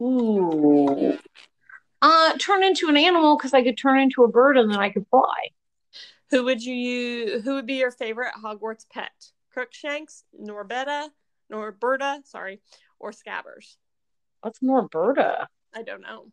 Ooh. 0.00 1.18
Uh, 2.02 2.36
turn 2.36 2.64
into 2.64 2.88
an 2.88 2.96
animal 2.96 3.36
because 3.36 3.54
I 3.54 3.62
could 3.62 3.78
turn 3.78 4.00
into 4.00 4.24
a 4.24 4.28
bird 4.28 4.58
and 4.58 4.68
then 4.68 4.80
I 4.80 4.90
could 4.90 5.06
fly. 5.08 5.50
Who 6.30 6.44
would 6.44 6.60
you? 6.62 7.40
Who 7.44 7.54
would 7.54 7.66
be 7.66 7.74
your 7.74 7.92
favorite 7.92 8.32
Hogwarts 8.42 8.86
pet? 8.90 9.12
Crookshanks, 9.52 10.24
Norbetta, 10.38 11.08
Norberta, 11.52 12.26
sorry, 12.26 12.60
or 12.98 13.12
Scabbers? 13.12 13.76
What's 14.40 14.58
Norberta? 14.60 15.46
I 15.74 15.82
don't 15.82 16.00
know. 16.00 16.26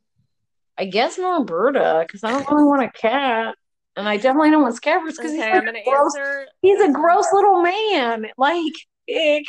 I 0.77 0.85
guess 0.85 1.17
Norberta 1.17 2.07
because 2.07 2.23
I 2.23 2.31
don't 2.31 2.49
really 2.49 2.63
want 2.63 2.83
a 2.83 2.89
cat, 2.89 3.55
and 3.95 4.09
I 4.09 4.17
definitely 4.17 4.49
don't 4.49 4.63
want 4.63 4.81
Scabbers 4.81 5.17
because 5.17 5.33
okay, 5.33 5.51
he's, 5.51 5.63
like 5.63 5.85
gross, 5.85 6.15
answer... 6.15 6.47
he's 6.61 6.81
a 6.81 6.91
gross 6.91 7.27
little 7.31 7.61
man. 7.61 8.25
Like, 8.37 8.73
ick. 9.07 9.43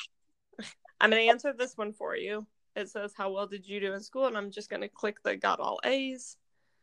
I'm 1.00 1.08
gonna 1.10 1.22
answer 1.22 1.54
this 1.56 1.78
one 1.78 1.94
for 1.94 2.14
you. 2.14 2.46
It 2.76 2.88
says, 2.88 3.14
"How 3.16 3.30
well 3.30 3.46
did 3.46 3.66
you 3.66 3.80
do 3.80 3.92
in 3.94 4.00
school?" 4.00 4.26
And 4.26 4.36
I'm 4.36 4.50
just 4.50 4.70
gonna 4.70 4.88
click 4.88 5.22
the 5.22 5.36
got 5.36 5.60
all 5.60 5.80
A's. 5.84 6.36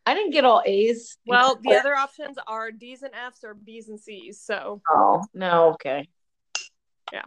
I 0.06 0.14
didn't 0.14 0.32
get 0.32 0.46
all 0.46 0.62
A's. 0.66 1.18
Well, 1.26 1.60
the 1.62 1.76
other 1.76 1.96
options 1.96 2.38
are 2.48 2.72
D's 2.72 3.04
and 3.04 3.14
F's 3.14 3.44
or 3.44 3.54
B's 3.54 3.90
and 3.90 4.00
C's. 4.00 4.40
So. 4.40 4.82
Oh 4.90 5.24
no! 5.34 5.74
Okay. 5.74 6.08
Yeah. 7.12 7.24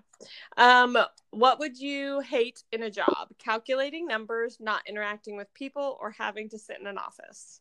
Um, 0.56 0.98
what 1.30 1.58
would 1.58 1.78
you 1.78 2.20
hate 2.20 2.62
in 2.72 2.82
a 2.82 2.90
job? 2.90 3.28
Calculating 3.38 4.06
numbers, 4.06 4.58
not 4.60 4.82
interacting 4.86 5.36
with 5.36 5.52
people, 5.54 5.96
or 6.00 6.10
having 6.10 6.48
to 6.50 6.58
sit 6.58 6.78
in 6.80 6.86
an 6.86 6.98
office? 6.98 7.60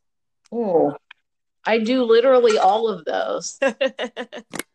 Oh, 0.52 0.96
I 1.66 1.80
do 1.80 2.04
literally 2.04 2.58
all 2.58 2.88
of 2.88 3.06
those. 3.06 3.60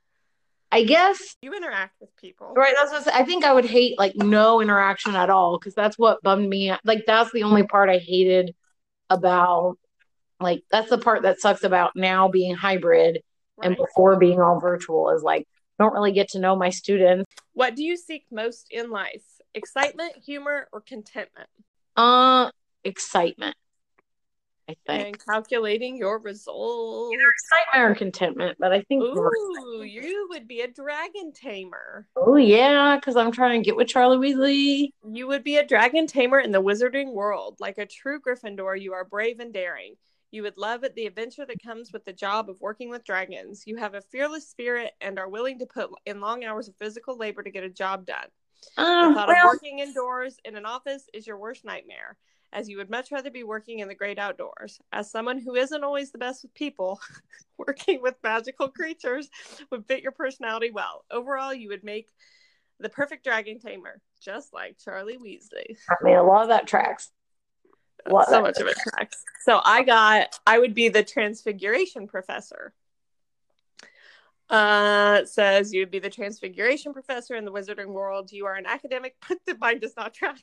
I 0.74 0.82
guess 0.82 1.36
you 1.40 1.54
interact 1.54 1.94
with 2.00 2.14
people, 2.16 2.52
right? 2.56 2.74
That's 2.76 2.90
what 3.06 3.14
I 3.14 3.24
think. 3.24 3.44
I 3.44 3.52
would 3.52 3.64
hate 3.64 3.96
like 3.96 4.16
no 4.16 4.60
interaction 4.60 5.14
at 5.14 5.30
all 5.30 5.56
because 5.56 5.72
that's 5.74 5.96
what 5.96 6.20
bummed 6.22 6.48
me. 6.48 6.70
Out. 6.70 6.80
Like 6.84 7.04
that's 7.06 7.30
the 7.30 7.44
only 7.44 7.62
part 7.62 7.88
I 7.88 7.98
hated 7.98 8.56
about. 9.08 9.78
Like 10.40 10.64
that's 10.72 10.90
the 10.90 10.98
part 10.98 11.22
that 11.22 11.40
sucks 11.40 11.62
about 11.62 11.92
now 11.94 12.26
being 12.28 12.56
hybrid 12.56 13.22
right. 13.56 13.68
and 13.68 13.76
before 13.76 14.16
being 14.16 14.40
all 14.40 14.58
virtual 14.58 15.10
is 15.10 15.22
like 15.22 15.46
don't 15.78 15.94
really 15.94 16.12
get 16.12 16.30
to 16.30 16.40
know 16.40 16.56
my 16.56 16.70
students. 16.70 17.30
What 17.52 17.76
do 17.76 17.84
you 17.84 17.96
seek 17.96 18.26
most 18.32 18.66
in 18.70 18.90
life? 18.90 19.22
Excitement, 19.54 20.14
humor, 20.26 20.68
or 20.72 20.80
contentment? 20.80 21.48
Uh, 21.96 22.50
excitement. 22.82 23.54
I 24.68 24.76
think. 24.87 25.06
And 25.06 25.25
calculating 25.25 25.97
your 25.97 26.18
results. 26.18 27.14
Either 27.14 27.30
excitement 27.30 27.90
or 27.90 27.94
contentment, 27.94 28.56
but 28.59 28.73
I 28.73 28.80
think. 28.83 29.02
Ooh, 29.02 29.83
you 29.83 30.26
would 30.30 30.49
be 30.49 30.62
a 30.62 30.68
dragon 30.68 31.33
tamer. 31.33 32.06
Oh 32.16 32.37
yeah, 32.37 32.97
because 32.97 33.16
I'm 33.16 33.30
trying 33.30 33.61
to 33.61 33.64
get 33.64 33.76
with 33.76 33.88
Charlie 33.88 34.16
Weasley. 34.16 34.90
You 35.06 35.26
would 35.28 35.44
be 35.44 35.59
a 35.59 35.66
dragon 35.66 36.06
tamer 36.06 36.38
in 36.38 36.50
the 36.50 36.62
wizarding 36.62 37.12
world, 37.12 37.56
like 37.61 37.76
a 37.78 37.87
true 37.87 38.21
Gryffindor. 38.21 38.80
You 38.80 38.94
are 38.94 39.04
brave 39.04 39.40
and 39.40 39.52
daring. 39.52 39.97
You 40.30 40.42
would 40.42 40.56
love 40.56 40.83
it, 40.83 40.97
the 40.97 41.06
adventure 41.06 41.47
that 41.47 41.62
comes 41.62 41.92
with 41.92 42.04
the 42.04 42.12
job 42.12 42.50
of 42.50 42.61
working 42.61 42.90
with 42.90 43.04
dragons. 43.04 43.64
You 43.66 43.76
have 43.76 43.94
a 43.94 44.00
fearless 44.00 44.49
spirit 44.49 44.92
and 45.00 45.18
are 45.18 45.28
willing 45.28 45.61
to 45.61 45.66
put 45.66 45.90
in 46.06 46.21
long 46.21 46.42
hours 46.42 46.66
of 46.66 46.75
physical 46.76 47.16
labor 47.16 47.42
to 47.42 47.50
get 47.50 47.62
a 47.62 47.68
job 47.68 48.06
done. 48.06 48.26
Uh, 48.76 49.11
the 49.11 49.14
thought 49.14 49.28
well, 49.28 49.37
of 49.37 49.44
working 49.44 49.78
indoors 49.78 50.38
in 50.44 50.56
an 50.56 50.64
office 50.64 51.04
is 51.12 51.26
your 51.26 51.37
worst 51.37 51.64
nightmare 51.64 52.16
as 52.54 52.68
you 52.68 52.76
would 52.76 52.88
much 52.88 53.11
rather 53.11 53.30
be 53.30 53.42
working 53.42 53.80
in 53.80 53.88
the 53.88 53.94
great 53.94 54.18
outdoors. 54.18 54.80
As 54.92 55.11
someone 55.11 55.38
who 55.38 55.56
isn't 55.56 55.84
always 55.84 56.12
the 56.12 56.18
best 56.18 56.42
with 56.42 56.54
people, 56.54 57.00
working 57.58 58.00
with 58.00 58.14
magical 58.23 58.68
creatures 58.68 59.28
would 59.70 59.87
fit 59.87 60.02
your 60.02 60.12
personality 60.12 60.70
well. 60.70 61.04
Overall, 61.11 61.52
you 61.52 61.68
would 61.68 61.84
make 61.84 62.08
the 62.78 62.88
perfect 62.88 63.25
dragon 63.25 63.58
tamer, 63.58 64.00
just 64.23 64.54
like 64.54 64.78
Charlie 64.82 65.18
Weasley. 65.18 65.76
I 65.90 65.94
mean, 66.02 66.16
a 66.16 66.23
lot 66.23 66.42
of 66.42 66.49
that 66.49 66.66
tracks. 66.66 67.11
so 68.08 68.40
much 68.40 68.58
of 68.58 68.68
it 68.68 68.76
tracks. 68.88 69.23
So 69.42 69.61
I 69.64 69.82
got, 69.82 70.38
I 70.46 70.58
would 70.58 70.75
be 70.75 70.88
the 70.88 71.04
transfiguration 71.04 72.06
professor. 72.06 72.73
Uh, 74.50 75.24
says 75.24 75.72
you'd 75.72 75.90
be 75.90 75.98
the 75.98 76.10
transfiguration 76.10 76.92
professor 76.92 77.34
in 77.34 77.46
the 77.46 77.52
wizarding 77.52 77.88
world. 77.88 78.30
You 78.30 78.44
are 78.44 78.54
an 78.54 78.66
academic, 78.66 79.16
but 79.28 79.38
the 79.46 79.56
mind 79.58 79.80
does 79.80 79.96
not 79.96 80.12
track. 80.12 80.42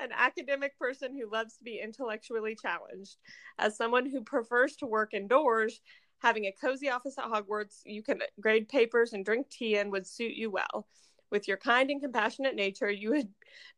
An 0.00 0.10
academic 0.14 0.78
person 0.78 1.16
who 1.16 1.30
loves 1.30 1.56
to 1.56 1.64
be 1.64 1.80
intellectually 1.82 2.54
challenged. 2.54 3.16
As 3.58 3.76
someone 3.76 4.08
who 4.08 4.22
prefers 4.22 4.76
to 4.76 4.86
work 4.86 5.14
indoors, 5.14 5.80
having 6.18 6.44
a 6.44 6.54
cozy 6.60 6.90
office 6.90 7.16
at 7.18 7.24
Hogwarts 7.24 7.80
you 7.84 8.02
can 8.02 8.20
grade 8.40 8.68
papers 8.68 9.12
and 9.12 9.24
drink 9.24 9.48
tea 9.48 9.76
in 9.76 9.90
would 9.90 10.06
suit 10.06 10.34
you 10.34 10.50
well. 10.50 10.86
With 11.30 11.46
your 11.46 11.58
kind 11.58 11.90
and 11.90 12.00
compassionate 12.00 12.54
nature, 12.54 12.90
you 12.90 13.10
would 13.10 13.28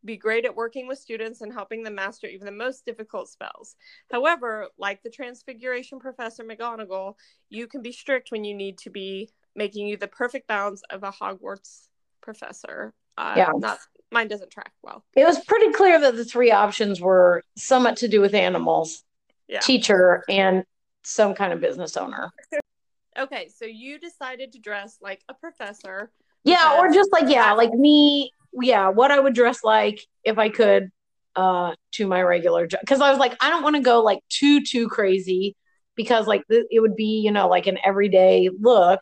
be 0.05 0.17
great 0.17 0.45
at 0.45 0.55
working 0.55 0.87
with 0.87 1.00
students 1.00 1.41
and 1.41 1.53
helping 1.53 1.83
them 1.83 1.97
master 1.97 2.29
even 2.29 2.47
the 2.47 2.53
most 2.53 2.87
difficult 2.87 3.29
spells. 3.29 3.75
However, 4.11 4.69
like 4.79 5.03
the 5.03 5.11
Transfiguration 5.11 5.99
Professor 5.99 6.45
McGonagall, 6.45 7.15
you 7.49 7.67
can 7.67 7.83
be 7.83 7.91
strict 7.91 8.31
when 8.31 8.45
you 8.45 8.55
need 8.55 8.79
to 8.79 8.91
be, 8.91 9.31
making 9.54 9.87
you 9.87 9.97
the 9.97 10.09
perfect 10.09 10.47
balance 10.47 10.83
of 10.90 11.02
a 11.02 11.11
Hogwarts 11.11 11.88
professor. 12.21 12.95
Uh, 13.16 13.35
yeah. 13.37 13.50
Not 13.57 13.78
mine 14.11 14.28
doesn't 14.28 14.50
track 14.50 14.73
well. 14.83 15.04
It 15.14 15.25
was 15.25 15.38
pretty 15.45 15.73
clear 15.73 16.00
that 16.00 16.16
the 16.16 16.25
three 16.25 16.50
options 16.50 17.00
were 17.00 17.42
somewhat 17.57 17.97
to 17.99 18.09
do 18.09 18.21
with 18.21 18.35
animals, 18.35 19.04
yeah. 19.49 19.61
teacher, 19.61 20.25
and 20.28 20.64
some 21.02 21.35
kind 21.35 21.52
of 21.52 21.61
business 21.61 21.97
owner. 21.97 22.30
okay, 23.19 23.49
so 23.54 23.64
you 23.64 23.99
decided 23.99 24.52
to 24.52 24.59
dress 24.59 24.99
like 25.00 25.23
a 25.28 25.35
professor. 25.35 26.11
Yeah, 26.45 26.78
or 26.78 26.90
just 26.90 27.12
like 27.12 27.28
yeah, 27.28 27.52
like 27.52 27.73
me. 27.73 28.33
Yeah, 28.52 28.88
what 28.88 29.11
I 29.11 29.21
would 29.21 29.35
dress 29.35 29.62
like 29.62 30.00
if 30.25 30.38
I 30.38 30.49
could 30.49 30.90
uh 31.37 31.73
to 31.92 32.09
my 32.09 32.21
regular 32.21 32.66
job 32.66 32.80
because 32.80 33.00
I 33.00 33.09
was 33.09 33.21
like 33.21 33.37
I 33.40 33.50
don't 33.50 33.62
want 33.62 33.76
to 33.76 33.83
go 33.83 34.02
like 34.02 34.19
too 34.28 34.64
too 34.64 34.88
crazy 34.88 35.54
because 35.95 36.26
like 36.26 36.42
th- 36.50 36.66
it 36.73 36.80
would 36.80 36.97
be 36.97 37.21
you 37.25 37.30
know 37.30 37.47
like 37.49 37.69
an 37.69 37.78
everyday 37.85 38.50
look 38.61 39.00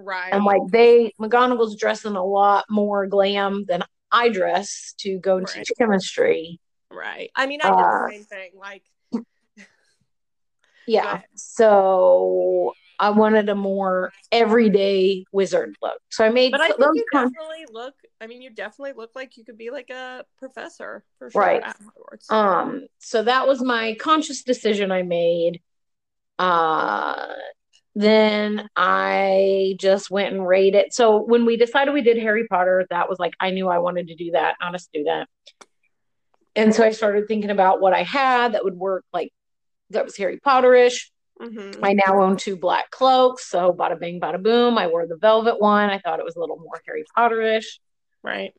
right 0.00 0.32
and 0.32 0.44
like 0.44 0.62
they 0.70 1.12
McGonagall's 1.20 1.76
dressing 1.76 2.16
a 2.16 2.24
lot 2.24 2.64
more 2.68 3.06
glam 3.06 3.64
than 3.66 3.82
I 4.10 4.28
dress 4.28 4.94
to 4.98 5.18
go 5.18 5.38
right. 5.38 5.46
teach 5.46 5.70
chemistry 5.78 6.60
right 6.90 7.30
I 7.36 7.46
mean 7.46 7.60
I 7.62 7.68
did 7.68 7.78
uh, 7.78 8.06
the 8.06 8.08
same 8.10 8.24
thing 8.24 8.50
like 8.58 8.82
yeah. 10.90 11.20
So 11.34 12.74
I 12.98 13.10
wanted 13.10 13.48
a 13.48 13.54
more 13.54 14.12
everyday 14.32 15.24
wizard 15.32 15.76
look. 15.80 16.00
So 16.10 16.24
I 16.24 16.30
made. 16.30 16.52
But 16.52 16.60
I 16.60 16.68
think 16.68 16.80
you 16.94 17.04
con- 17.12 17.32
definitely 17.32 17.66
look. 17.70 17.94
I 18.20 18.26
mean, 18.26 18.42
you 18.42 18.50
definitely 18.50 18.94
look 18.94 19.12
like 19.14 19.36
you 19.36 19.44
could 19.44 19.56
be 19.56 19.70
like 19.70 19.90
a 19.90 20.24
professor 20.38 21.04
for 21.18 21.30
sure. 21.30 21.40
Right. 21.40 21.62
Um. 22.28 22.86
So 22.98 23.22
that 23.22 23.46
was 23.46 23.62
my 23.62 23.94
conscious 24.00 24.42
decision 24.42 24.90
I 24.90 25.02
made. 25.02 25.60
Uh. 26.38 27.26
Then 28.00 28.66
I 28.76 29.76
just 29.78 30.10
went 30.10 30.32
and 30.32 30.48
read 30.48 30.74
it. 30.74 30.94
So 30.94 31.22
when 31.22 31.44
we 31.44 31.58
decided 31.58 31.92
we 31.92 32.00
did 32.00 32.16
Harry 32.16 32.46
Potter, 32.48 32.86
that 32.88 33.10
was 33.10 33.18
like 33.18 33.34
I 33.38 33.50
knew 33.50 33.68
I 33.68 33.76
wanted 33.76 34.08
to 34.08 34.14
do 34.14 34.30
that, 34.30 34.56
not 34.58 34.74
a 34.74 34.78
student. 34.78 35.28
And 36.56 36.74
so 36.74 36.82
I 36.82 36.92
started 36.92 37.28
thinking 37.28 37.50
about 37.50 37.82
what 37.82 37.92
I 37.92 38.02
had 38.02 38.54
that 38.54 38.64
would 38.64 38.74
work 38.74 39.04
like 39.12 39.34
that 39.90 40.06
was 40.06 40.16
Harry 40.16 40.40
Potterish. 40.40 41.10
Mm-hmm. 41.38 41.84
I 41.84 41.92
now 41.92 42.22
own 42.22 42.38
two 42.38 42.56
black 42.56 42.90
cloaks, 42.90 43.50
so 43.50 43.70
bada 43.70 44.00
bing, 44.00 44.18
bada 44.18 44.42
boom. 44.42 44.78
I 44.78 44.86
wore 44.86 45.06
the 45.06 45.16
velvet 45.16 45.60
one. 45.60 45.90
I 45.90 45.98
thought 45.98 46.20
it 46.20 46.24
was 46.24 46.36
a 46.36 46.40
little 46.40 46.58
more 46.58 46.80
Harry 46.86 47.04
Potterish. 47.14 47.66
Right. 48.22 48.54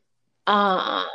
Uh, 0.45 1.05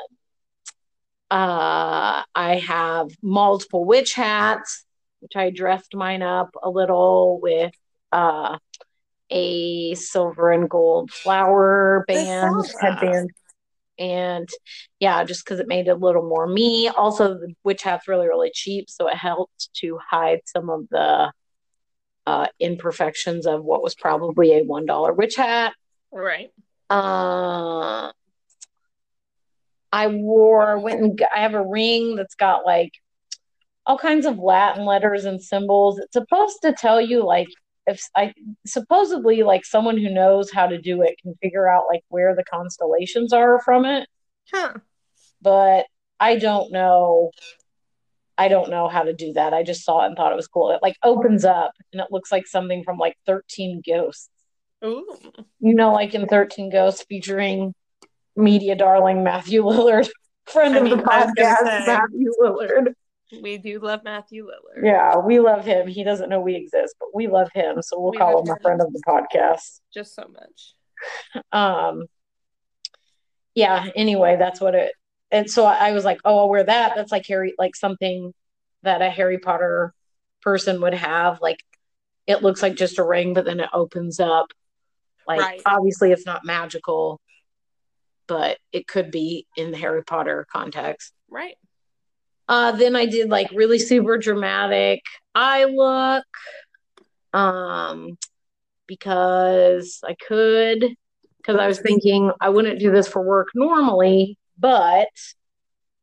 uh, 1.30 2.25
I 2.35 2.56
have 2.66 3.09
multiple 3.23 3.85
witch 3.85 4.14
hats, 4.14 4.85
which 5.21 5.37
I 5.37 5.50
dressed 5.50 5.95
mine 5.95 6.23
up 6.23 6.50
a 6.61 6.68
little 6.68 7.38
with 7.40 7.73
uh, 8.13 8.59
a 9.31 9.95
silver 9.95 10.51
and 10.53 10.71
gold 10.71 11.11
flower 11.11 12.05
band 12.07 12.55
headband 12.81 13.31
and 13.99 14.49
yeah 15.01 15.25
just 15.25 15.45
because 15.45 15.59
it 15.59 15.67
made 15.67 15.89
it 15.89 15.91
a 15.91 15.95
little 15.95 16.29
more 16.29 16.47
me. 16.47 16.89
Also 16.89 17.35
the 17.35 17.55
witch 17.65 17.83
hat's 17.83 18.07
really 18.09 18.29
really 18.29 18.51
cheap 18.53 18.89
so 18.89 19.09
it 19.09 19.17
helped 19.17 19.73
to 19.75 19.99
hide 20.11 20.41
some 20.47 20.71
of 20.71 20.89
the 20.91 21.33
uh, 22.27 22.47
imperfections 22.59 23.47
of 23.47 23.63
what 23.63 23.85
was 23.85 23.95
probably 23.95 24.53
a 24.53 24.65
one 24.65 24.85
dollar 24.87 25.13
witch 25.13 25.37
hat. 25.37 25.75
Right. 26.13 26.51
Uh 26.89 28.13
i 29.93 30.09
wore 30.09 30.78
went 30.80 31.00
and 31.00 31.23
i 31.35 31.41
have 31.41 31.54
a 31.54 31.65
ring 31.65 32.17
that's 32.17 32.35
got 32.35 32.67
like 32.67 32.93
all 33.87 33.97
kinds 33.97 34.26
of 34.26 34.39
latin 34.39 34.85
letters 34.85 35.25
and 35.25 35.41
symbols. 35.41 35.99
It's 35.99 36.13
supposed 36.13 36.59
to 36.63 36.73
tell 36.73 37.00
you 37.00 37.25
like 37.25 37.47
if 37.87 38.03
I 38.17 38.35
supposedly 38.67 39.43
like 39.43 39.65
someone 39.65 39.97
who 39.97 40.11
knows 40.11 40.51
how 40.51 40.67
to 40.67 40.81
do 40.81 41.03
it 41.03 41.19
can 41.23 41.35
figure 41.43 41.69
out 41.69 41.85
like 41.89 42.03
where 42.09 42.35
the 42.35 42.45
constellations 42.45 43.33
are 43.33 43.61
from 43.61 43.85
it. 43.85 44.09
Huh. 44.53 44.75
But 45.41 45.87
I 46.19 46.37
don't 46.37 46.73
know. 46.73 47.31
I 48.39 48.49
don't 48.49 48.71
know 48.71 48.89
how 48.89 49.05
to 49.05 49.15
do 49.15 49.35
that. 49.35 49.55
I 49.55 49.63
just 49.63 49.85
saw 49.85 50.03
it 50.03 50.09
and 50.09 50.17
thought 50.17 50.33
it 50.33 50.37
was 50.37 50.49
cool. 50.49 50.71
It 50.73 50.81
like 50.83 50.97
opens 51.03 51.45
up 51.45 51.73
and 51.93 52.01
it 52.03 52.09
looks 52.11 52.31
like 52.31 52.47
something 52.47 52.83
from 52.85 52.99
like 52.99 53.17
13 53.27 53.83
Ghosts. 53.87 54.29
Ooh. 54.85 55.07
You 55.61 55.75
know, 55.75 55.93
like 55.93 56.15
in 56.15 56.27
13 56.27 56.71
Ghosts 56.71 57.05
featuring 57.09 57.75
media 58.35 58.77
darling 58.77 59.25
Matthew 59.25 59.63
Lillard, 59.63 60.09
friend 60.47 60.75
I 60.75 60.79
of 60.79 60.85
mean, 60.85 60.99
the 60.99 61.03
podcast, 61.03 61.87
Matthew 61.87 62.31
Lillard. 62.41 62.95
We 63.32 63.58
do 63.58 63.80
love 63.80 64.02
Matthew 64.04 64.47
Lillard. 64.47 64.84
Yeah, 64.84 65.19
we 65.19 65.41
love 65.41 65.65
him. 65.65 65.89
He 65.89 66.04
doesn't 66.04 66.28
know 66.28 66.41
we 66.41 66.54
exist, 66.54 66.95
but 67.00 67.08
we 67.12 67.26
love 67.26 67.49
him, 67.52 67.82
so 67.82 67.99
we'll 67.99 68.12
we 68.12 68.19
call 68.19 68.43
him 68.43 68.50
a 68.50 68.60
friend 68.60 68.80
of 68.80 68.93
the 68.93 69.02
podcast. 69.06 69.80
Just 69.93 70.15
so 70.15 70.28
much. 70.28 71.45
Um 71.52 72.04
yeah, 73.54 73.89
anyway, 73.97 74.36
that's 74.39 74.60
what 74.60 74.75
it 74.75 74.93
and 75.30 75.50
so 75.50 75.65
I 75.65 75.93
was 75.93 76.04
like, 76.04 76.21
oh, 76.25 76.39
I'll 76.39 76.49
wear 76.49 76.65
that. 76.65 76.93
That's 76.95 77.10
like 77.10 77.26
Harry 77.26 77.54
like 77.58 77.75
something 77.75 78.32
that 78.82 79.02
a 79.02 79.10
Harry 79.10 79.39
Potter 79.39 79.93
person 80.43 80.80
would 80.82 80.95
have. 80.95 81.41
Like 81.41 81.62
it 82.26 82.43
looks 82.43 82.62
like 82.62 82.76
just 82.76 82.99
a 82.99 83.04
ring, 83.04 83.34
but 83.34 83.45
then 83.45 83.60
it 83.60 83.71
opens 83.73 84.21
up. 84.21 84.47
Like 85.26 85.41
right. 85.41 85.62
obviously 85.67 86.12
it's 86.12 86.26
not 86.26 86.45
magical, 86.45 87.21
but 88.28 88.58
it 88.73 88.86
could 88.86 89.10
be 89.10 89.47
in 89.56 89.73
the 89.73 89.78
Harry 89.78 90.04
Potter 90.04 90.47
context. 90.52 91.12
Right. 91.28 91.56
Uh, 92.49 92.73
then 92.73 92.95
I 92.95 93.06
did 93.06 93.28
like 93.28 93.50
really 93.52 93.78
super 93.78 94.19
dramatic 94.19 95.02
eye 95.35 95.65
look 95.65 96.25
um, 97.32 98.17
because 98.87 100.00
I 100.04 100.15
could, 100.15 100.85
because 101.39 101.56
I 101.56 101.67
was 101.67 101.80
thinking 101.80 102.30
I 102.41 102.50
wouldn't 102.50 102.78
do 102.78 102.93
this 102.93 103.09
for 103.09 103.23
work 103.23 103.49
normally, 103.54 104.39
but 104.59 105.09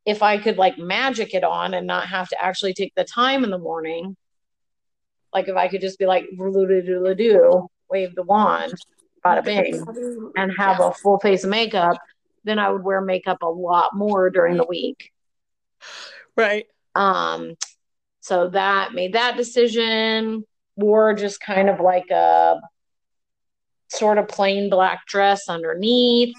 if 0.04 0.22
I 0.22 0.38
could 0.38 0.58
like 0.58 0.78
magic 0.78 1.34
it 1.34 1.44
on 1.44 1.74
and 1.74 1.86
not 1.86 2.06
have 2.08 2.28
to 2.28 2.44
actually 2.44 2.74
take 2.74 2.94
the 2.94 3.04
time 3.04 3.42
in 3.42 3.50
the 3.50 3.58
morning, 3.58 4.16
like 5.32 5.48
if 5.48 5.56
I 5.56 5.68
could 5.68 5.80
just 5.80 5.98
be 5.98 6.06
like 6.06 6.26
do 6.36 7.68
wave 7.90 8.14
the 8.14 8.22
wand, 8.22 8.74
bada 9.24 9.44
bing, 9.44 9.84
and 10.36 10.52
have 10.56 10.80
a 10.80 10.92
full 10.92 11.18
face 11.18 11.44
of 11.44 11.50
makeup, 11.50 11.96
then 12.44 12.58
I 12.58 12.70
would 12.70 12.84
wear 12.84 13.00
makeup 13.00 13.42
a 13.42 13.48
lot 13.48 13.96
more 13.96 14.30
during 14.30 14.56
the 14.56 14.66
week. 14.66 15.10
Right. 16.36 16.66
Um, 16.94 17.54
so 18.20 18.48
that 18.50 18.94
made 18.94 19.14
that 19.14 19.36
decision. 19.36 20.44
Wore 20.76 21.14
just 21.14 21.40
kind 21.40 21.68
of 21.68 21.78
like 21.78 22.10
a 22.10 22.60
sort 23.88 24.18
of 24.18 24.28
plain 24.28 24.70
black 24.70 25.06
dress 25.06 25.48
underneath. 25.48 26.34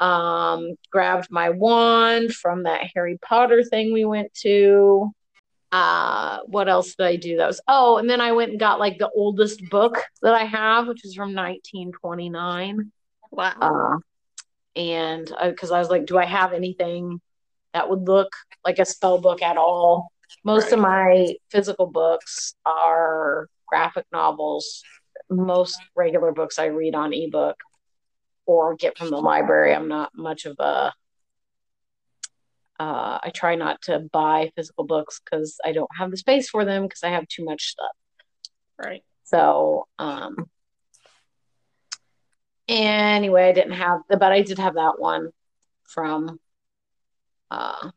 Um, 0.00 0.74
grabbed 0.92 1.28
my 1.30 1.50
wand 1.50 2.32
from 2.32 2.62
that 2.62 2.82
Harry 2.94 3.18
Potter 3.20 3.64
thing 3.64 3.92
we 3.92 4.04
went 4.04 4.32
to. 4.42 5.10
Uh, 5.72 6.38
what 6.46 6.68
else 6.68 6.94
did 6.94 7.06
I 7.06 7.16
do? 7.16 7.36
That 7.36 7.48
was 7.48 7.60
oh, 7.66 7.98
and 7.98 8.08
then 8.08 8.20
I 8.20 8.32
went 8.32 8.52
and 8.52 8.60
got 8.60 8.78
like 8.78 8.98
the 8.98 9.10
oldest 9.10 9.68
book 9.68 10.02
that 10.22 10.34
I 10.34 10.44
have, 10.44 10.86
which 10.86 11.04
is 11.04 11.14
from 11.14 11.34
1929. 11.34 12.92
Wow. 13.30 13.54
Uh, 13.60 13.98
and 14.78 15.30
because 15.44 15.72
I 15.72 15.78
was 15.78 15.90
like, 15.90 16.06
do 16.06 16.16
I 16.16 16.24
have 16.24 16.52
anything 16.52 17.20
that 17.74 17.88
would 17.88 18.06
look 18.06 18.30
like 18.64 18.78
a 18.78 18.84
spell 18.84 19.20
book 19.20 19.42
at 19.42 19.56
all. 19.56 20.10
Most 20.44 20.64
right. 20.64 20.72
of 20.74 20.78
my 20.80 21.34
physical 21.50 21.86
books 21.86 22.54
are 22.64 23.48
graphic 23.66 24.06
novels. 24.12 24.82
Most 25.30 25.78
regular 25.94 26.32
books 26.32 26.58
I 26.58 26.66
read 26.66 26.94
on 26.94 27.12
ebook 27.12 27.56
or 28.46 28.76
get 28.76 28.96
from 28.96 29.10
the 29.10 29.20
library. 29.20 29.74
I'm 29.74 29.88
not 29.88 30.10
much 30.14 30.46
of 30.46 30.56
a 30.58 30.92
uh, 32.80 33.18
I 33.22 33.30
try 33.34 33.56
not 33.56 33.82
to 33.82 34.06
buy 34.12 34.52
physical 34.54 34.84
books 34.84 35.20
because 35.20 35.56
I 35.64 35.72
don't 35.72 35.90
have 35.98 36.10
the 36.10 36.16
space 36.16 36.48
for 36.48 36.64
them 36.64 36.84
because 36.84 37.02
I 37.02 37.10
have 37.10 37.26
too 37.26 37.44
much 37.44 37.64
stuff. 37.64 37.90
Right. 38.80 39.02
So, 39.24 39.88
um, 39.98 40.48
anyway, 42.68 43.48
I 43.48 43.52
didn't 43.52 43.72
have, 43.72 44.00
but 44.08 44.22
I 44.22 44.42
did 44.42 44.58
have 44.58 44.74
that 44.74 44.98
one 44.98 45.30
from 45.88 46.38
uh, 47.50 47.90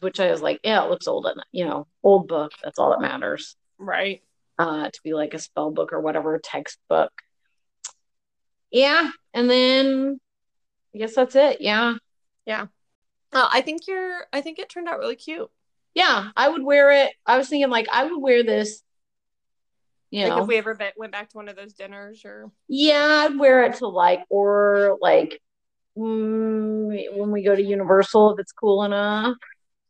which 0.00 0.20
I 0.20 0.30
was 0.30 0.42
like, 0.42 0.60
yeah, 0.64 0.84
it 0.84 0.90
looks 0.90 1.08
old, 1.08 1.26
and 1.26 1.42
you 1.52 1.64
know, 1.64 1.86
old 2.02 2.28
book. 2.28 2.52
That's 2.62 2.78
all 2.78 2.90
that 2.90 3.00
matters, 3.00 3.56
right? 3.78 4.22
Uh, 4.58 4.88
to 4.88 5.00
be 5.02 5.14
like 5.14 5.34
a 5.34 5.38
spell 5.38 5.70
book 5.70 5.92
or 5.92 6.00
whatever 6.00 6.38
textbook. 6.38 7.12
Yeah, 8.70 9.10
and 9.32 9.48
then 9.48 10.20
I 10.94 10.98
guess 10.98 11.14
that's 11.14 11.36
it. 11.36 11.60
Yeah, 11.60 11.94
yeah. 12.46 12.66
Uh, 13.32 13.48
I 13.52 13.60
think 13.60 13.86
you're. 13.86 14.20
I 14.32 14.40
think 14.40 14.58
it 14.58 14.68
turned 14.68 14.88
out 14.88 14.98
really 14.98 15.16
cute. 15.16 15.50
Yeah, 15.94 16.30
I 16.36 16.48
would 16.48 16.62
wear 16.62 16.90
it. 16.90 17.12
I 17.26 17.36
was 17.36 17.48
thinking 17.48 17.70
like 17.70 17.88
I 17.92 18.04
would 18.04 18.20
wear 18.20 18.42
this. 18.42 18.82
You 20.10 20.24
like 20.24 20.36
know, 20.36 20.42
if 20.42 20.48
we 20.48 20.56
ever 20.56 20.78
went 20.96 21.12
back 21.12 21.30
to 21.30 21.36
one 21.36 21.48
of 21.48 21.56
those 21.56 21.74
dinners, 21.74 22.24
or 22.24 22.50
yeah, 22.68 23.26
I'd 23.28 23.38
wear 23.38 23.64
it 23.64 23.76
to 23.76 23.88
like, 23.88 24.24
or 24.28 24.96
like 25.00 25.40
when 25.94 27.30
we 27.30 27.42
go 27.42 27.54
to 27.54 27.62
Universal, 27.62 28.32
if 28.32 28.40
it's 28.40 28.52
cool 28.52 28.84
enough. 28.84 29.36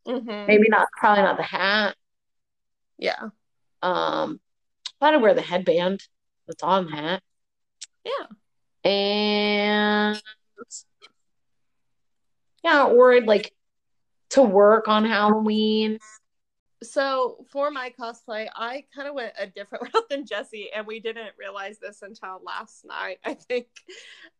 Mm-hmm. 0.07 0.47
Maybe 0.47 0.67
not, 0.69 0.87
probably 0.97 1.23
not 1.23 1.37
the 1.37 1.43
hat. 1.43 1.95
Yeah. 2.97 3.29
Um, 3.81 4.39
I'd 5.01 5.21
wear 5.21 5.33
the 5.33 5.41
headband 5.41 6.01
that's 6.47 6.63
on 6.63 6.85
the 6.85 6.91
hat. 6.91 7.23
Yeah. 8.03 8.89
And 8.89 10.21
yeah, 12.63 12.85
or 12.85 13.21
like 13.21 13.53
to 14.31 14.41
work 14.41 14.87
on 14.87 15.05
Halloween. 15.05 15.99
So 16.83 17.45
for 17.51 17.71
my 17.71 17.93
cosplay, 17.99 18.47
I 18.53 18.85
kind 18.93 19.07
of 19.07 19.15
went 19.15 19.33
a 19.39 19.47
different 19.47 19.83
route 19.93 20.09
than 20.09 20.25
Jesse, 20.25 20.69
and 20.75 20.85
we 20.85 20.99
didn't 20.99 21.31
realize 21.39 21.79
this 21.79 22.01
until 22.01 22.41
last 22.43 22.85
night. 22.85 23.19
I 23.23 23.33
think 23.33 23.67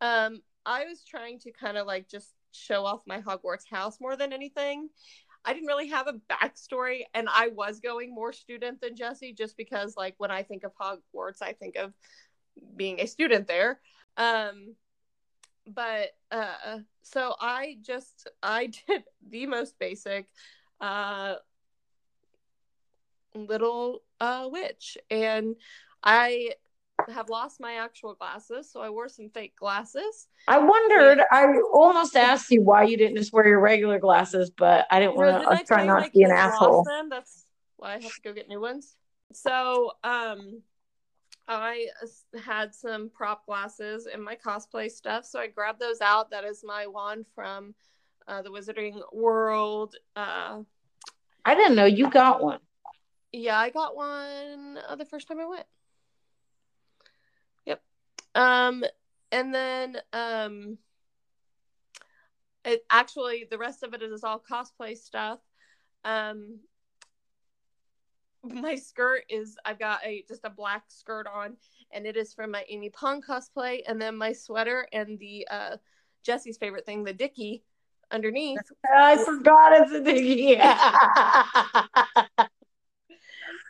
um, 0.02 0.42
I 0.66 0.86
was 0.86 1.04
trying 1.04 1.40
to 1.40 1.52
kind 1.52 1.78
of 1.78 1.88
like 1.88 2.08
just 2.08 2.34
show 2.52 2.86
off 2.86 3.02
my 3.06 3.22
Hogwarts 3.22 3.68
house 3.70 4.00
more 4.00 4.16
than 4.16 4.34
anything. 4.34 4.90
I 5.44 5.54
didn't 5.54 5.68
really 5.68 5.90
have 5.90 6.08
a 6.08 6.20
backstory, 6.34 7.02
and 7.14 7.28
I 7.32 7.50
was 7.50 7.80
going 7.80 8.14
more 8.14 8.34
student 8.34 8.82
than 8.82 8.96
Jesse, 8.96 9.34
just 9.34 9.58
because 9.58 9.96
like 9.96 10.16
when 10.18 10.32
I 10.32 10.42
think 10.42 10.64
of 10.64 10.72
Hogwarts, 10.76 11.42
I 11.42 11.54
think 11.54 11.76
of 11.76 11.94
being 12.76 13.00
a 13.00 13.06
student 13.06 13.48
there. 13.48 13.80
Um, 14.18 14.76
but 15.68 16.12
uh, 16.32 16.80
so 17.02 17.36
I 17.40 17.78
just 17.82 18.28
I 18.42 18.68
did 18.88 19.04
the 19.28 19.46
most 19.46 19.78
basic 19.80 20.28
uh 20.82 21.36
little 23.34 24.02
uh 24.20 24.48
witch 24.52 24.98
and 25.10 25.56
I 26.04 26.52
have 27.10 27.30
lost 27.30 27.60
my 27.60 27.76
actual 27.76 28.14
glasses, 28.14 28.72
so 28.72 28.82
I 28.82 28.90
wore 28.90 29.10
some 29.10 29.30
fake 29.30 29.56
glasses. 29.58 30.28
I 30.48 30.58
wondered. 30.60 31.22
I 31.32 31.46
almost 31.74 32.16
asked 32.16 32.50
you 32.52 32.62
why 32.62 32.84
you 32.84 32.98
didn't 32.98 33.18
just 33.18 33.34
wear 33.34 33.48
your 33.48 33.60
regular 33.60 34.00
glasses, 34.00 34.50
but 34.50 34.86
I 34.92 35.00
didn't 35.00 35.16
want 35.16 35.44
to. 35.44 35.66
try 35.66 35.86
not 35.86 36.06
to 36.06 36.12
be 36.12 36.24
an 36.24 36.32
asshole. 36.32 36.84
Them? 36.84 37.10
That's 37.10 37.46
why 37.78 37.96
I 37.96 38.00
have 38.00 38.14
to 38.14 38.22
go 38.24 38.34
get 38.34 38.48
new 38.48 38.62
ones. 38.62 38.96
So, 39.34 39.92
um, 40.04 40.62
I 41.48 41.88
had 42.44 42.74
some 42.74 43.10
prop 43.10 43.46
glasses 43.46 44.08
in 44.12 44.22
my 44.24 44.36
cosplay 44.36 44.90
stuff, 44.90 45.26
so 45.26 45.40
I 45.40 45.48
grabbed 45.48 45.80
those 45.80 46.02
out. 46.02 46.32
That 46.32 46.44
is 46.44 46.64
my 46.66 46.88
wand 46.88 47.26
from 47.36 47.76
uh, 48.28 48.42
the 48.42 48.50
Wizarding 48.50 49.00
World. 49.14 49.96
Uh, 50.16 50.62
I 51.44 51.56
didn't 51.56 51.76
know 51.76 51.86
you 51.86 52.10
got 52.10 52.42
one. 52.42 52.60
Yeah, 53.32 53.60
I 53.60 53.70
got 53.70 53.96
one 53.96 54.80
uh, 54.88 54.96
the 54.96 55.06
first 55.06 55.28
time 55.28 55.40
I 55.40 55.46
went. 55.46 55.66
Um, 58.36 58.84
and 59.32 59.54
then 59.54 59.98
um, 60.14 60.78
it 62.64 62.86
actually 62.90 63.48
the 63.50 63.58
rest 63.58 63.84
of 63.84 63.94
it 63.94 64.04
is 64.04 64.24
all 64.24 64.44
cosplay 64.50 64.98
stuff. 64.98 65.40
Um, 66.04 66.60
my 68.44 68.76
skirt 68.76 69.24
is 69.30 69.58
I've 69.66 69.80
got 69.80 70.02
a 70.06 70.24
just 70.28 70.46
a 70.46 70.50
black 70.50 70.84
skirt 70.88 71.28
on, 71.28 71.58
and 71.92 72.06
it 72.06 72.18
is 72.18 72.34
from 72.34 72.52
my 72.52 72.64
Amy 72.70 72.90
Pond 72.90 73.26
cosplay, 73.26 73.82
and 73.88 74.00
then 74.02 74.18
my 74.18 74.34
sweater 74.34 74.88
and 74.94 75.18
the 75.18 75.48
uh, 75.50 75.78
Jesse's 76.24 76.58
favorite 76.58 76.86
thing, 76.86 77.04
the 77.04 77.14
Dicky, 77.14 77.64
underneath. 78.12 78.60
I 78.94 79.18
forgot 79.18 79.82
it's 79.82 79.92
a 79.92 80.02
Dicky. 80.02 80.58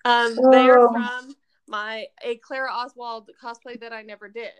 um, 0.06 0.38
oh. 0.40 0.52
they're 0.52 0.74
from 0.74 1.36
my 1.68 2.06
a 2.24 2.36
Clara 2.38 2.72
Oswald 2.72 3.30
cosplay 3.42 3.80
that 3.80 3.94
I 3.94 4.02
never 4.02 4.30
did. 4.30 4.52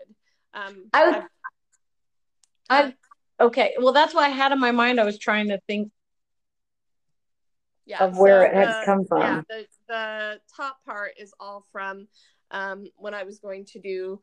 Um, 0.54 0.86
I, 0.92 1.22
I, 2.68 2.94
okay. 3.40 3.74
Well, 3.78 3.92
that's 3.92 4.14
what 4.14 4.24
I 4.24 4.30
had 4.30 4.52
in 4.52 4.60
my 4.60 4.72
mind. 4.72 4.98
I 4.98 5.04
was 5.04 5.18
trying 5.18 5.48
to 5.48 5.60
think 5.66 5.90
yeah, 7.84 8.04
of 8.04 8.18
where 8.18 8.42
so 8.42 8.48
it 8.48 8.54
had 8.54 8.84
come 8.84 9.04
from. 9.04 9.20
Yeah, 9.20 9.42
the, 9.48 9.66
the 9.88 10.40
top 10.54 10.84
part 10.84 11.12
is 11.18 11.32
all 11.38 11.64
from 11.72 12.08
um, 12.50 12.86
when 12.96 13.14
I 13.14 13.22
was 13.22 13.38
going 13.38 13.64
to 13.66 13.80
do 13.80 14.20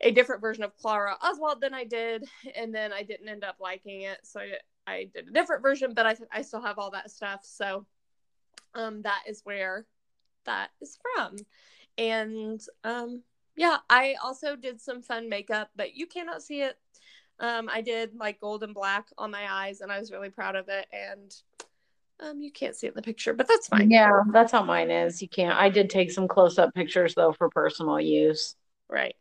a 0.00 0.10
different 0.10 0.40
version 0.40 0.64
of 0.64 0.76
Clara 0.76 1.16
Oswald 1.22 1.60
than 1.60 1.74
I 1.74 1.84
did, 1.84 2.24
and 2.56 2.74
then 2.74 2.92
I 2.92 3.02
didn't 3.02 3.28
end 3.28 3.44
up 3.44 3.56
liking 3.60 4.02
it, 4.02 4.18
so 4.22 4.40
I, 4.40 4.92
I 4.92 5.10
did 5.14 5.28
a 5.28 5.32
different 5.32 5.62
version, 5.62 5.94
but 5.94 6.06
I 6.06 6.16
I 6.32 6.42
still 6.42 6.62
have 6.62 6.78
all 6.78 6.90
that 6.92 7.10
stuff. 7.10 7.40
So 7.44 7.86
um, 8.74 9.02
that 9.02 9.22
is 9.28 9.42
where 9.44 9.86
that 10.44 10.70
is 10.80 10.98
from, 11.02 11.36
and 12.00 12.60
um, 12.82 13.22
yeah, 13.56 13.76
I 13.90 14.16
also 14.24 14.56
did 14.56 14.80
some 14.80 15.02
fun 15.02 15.28
makeup, 15.28 15.70
but 15.76 15.94
you 15.94 16.06
cannot 16.06 16.42
see 16.42 16.62
it. 16.62 16.78
Um, 17.38 17.68
I 17.72 17.82
did 17.82 18.16
like 18.16 18.40
gold 18.40 18.62
and 18.62 18.74
black 18.74 19.08
on 19.18 19.30
my 19.30 19.46
eyes, 19.48 19.82
and 19.82 19.92
I 19.92 20.00
was 20.00 20.10
really 20.10 20.30
proud 20.30 20.56
of 20.56 20.68
it, 20.68 20.86
and 20.92 21.34
um, 22.20 22.40
you 22.40 22.50
can't 22.50 22.74
see 22.74 22.86
it 22.86 22.90
in 22.90 22.96
the 22.96 23.02
picture, 23.02 23.34
but 23.34 23.46
that's 23.46 23.68
fine. 23.68 23.90
Yeah, 23.90 24.22
that's 24.32 24.50
how 24.50 24.64
mine 24.64 24.90
is. 24.90 25.20
You 25.20 25.28
can't. 25.28 25.56
I 25.56 25.68
did 25.68 25.90
take 25.90 26.10
some 26.10 26.26
close 26.26 26.58
up 26.58 26.74
pictures 26.74 27.14
though 27.14 27.32
for 27.32 27.50
personal 27.50 28.00
use. 28.00 28.56
Right. 28.88 29.14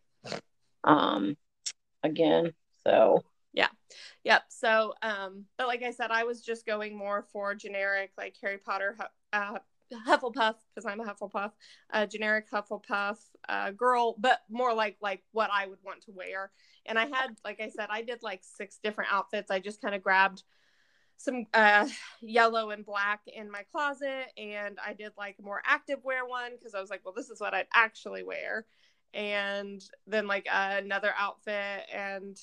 Um, 0.86 1.36
again, 2.02 2.54
so 2.86 3.24
yeah, 3.52 3.68
yep. 4.24 4.44
So, 4.48 4.94
um, 5.02 5.46
but 5.58 5.68
like 5.68 5.84
I 5.84 5.92
said, 5.92 6.12
I 6.12 6.24
was 6.24 6.42
just 6.42 6.66
going 6.66 6.98
more 6.98 7.26
for 7.34 7.56
generic, 7.56 8.12
like 8.18 8.36
Harry 8.42 8.58
Potter, 8.58 8.96
uh, 9.34 9.60
Hufflepuff 10.08 10.56
because 10.74 10.86
I'm 10.86 11.00
a 11.00 11.06
Hufflepuff, 11.06 11.52
a 11.92 12.08
generic 12.08 12.50
Hufflepuff 12.52 13.18
uh, 13.48 13.72
girl, 13.72 14.16
but 14.18 14.42
more 14.50 14.74
like 14.74 14.98
like 15.02 15.24
what 15.32 15.50
I 15.54 15.68
would 15.68 15.80
want 15.84 16.02
to 16.04 16.12
wear. 16.12 16.52
And 16.86 16.98
I 16.98 17.06
had, 17.06 17.38
like 17.44 17.60
I 17.60 17.70
said, 17.70 17.88
I 17.90 18.02
did 18.02 18.24
like 18.24 18.42
six 18.44 18.80
different 18.84 19.12
outfits. 19.12 19.52
I 19.52 19.60
just 19.60 19.82
kind 19.82 19.94
of 19.94 20.04
grabbed 20.04 20.44
some 21.20 21.46
uh, 21.54 21.88
yellow 22.22 22.72
and 22.72 22.86
black 22.86 23.22
in 23.28 23.52
my 23.52 23.64
closet 23.72 24.28
and 24.38 24.78
i 24.84 24.94
did 24.94 25.12
like 25.18 25.36
a 25.40 25.44
more 25.44 25.62
active 25.66 26.00
wear 26.04 26.26
one 26.26 26.52
because 26.58 26.74
i 26.74 26.82
was 26.82 26.90
like 26.90 27.02
well 27.04 27.14
this 27.14 27.30
is 27.30 27.40
what 27.40 27.54
i'd 27.54 27.68
actually 27.74 28.24
wear 28.24 28.66
and 29.14 29.84
then 30.08 30.28
like 30.28 30.48
uh, 30.52 30.76
another 30.78 31.12
outfit 31.18 31.84
and 31.94 32.38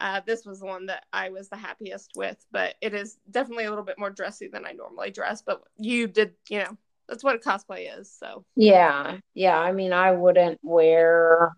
uh, 0.00 0.20
this 0.26 0.44
was 0.44 0.60
the 0.60 0.66
one 0.66 0.86
that 0.86 1.06
i 1.12 1.30
was 1.30 1.48
the 1.48 1.56
happiest 1.56 2.12
with 2.16 2.44
but 2.52 2.74
it 2.80 2.94
is 2.94 3.18
definitely 3.30 3.64
a 3.64 3.70
little 3.70 3.84
bit 3.84 3.98
more 3.98 4.10
dressy 4.10 4.46
than 4.46 4.66
i 4.66 4.72
normally 4.72 5.10
dress 5.10 5.42
but 5.42 5.62
you 5.78 6.06
did 6.06 6.34
you 6.50 6.58
know 6.58 6.76
that's 7.08 7.24
what 7.24 7.34
a 7.34 7.38
cosplay 7.38 7.98
is 7.98 8.12
so. 8.12 8.44
Yeah 8.56 9.18
yeah 9.34 9.58
i 9.58 9.72
mean 9.72 9.92
i 9.92 10.12
wouldn't 10.12 10.58
wear 10.62 11.52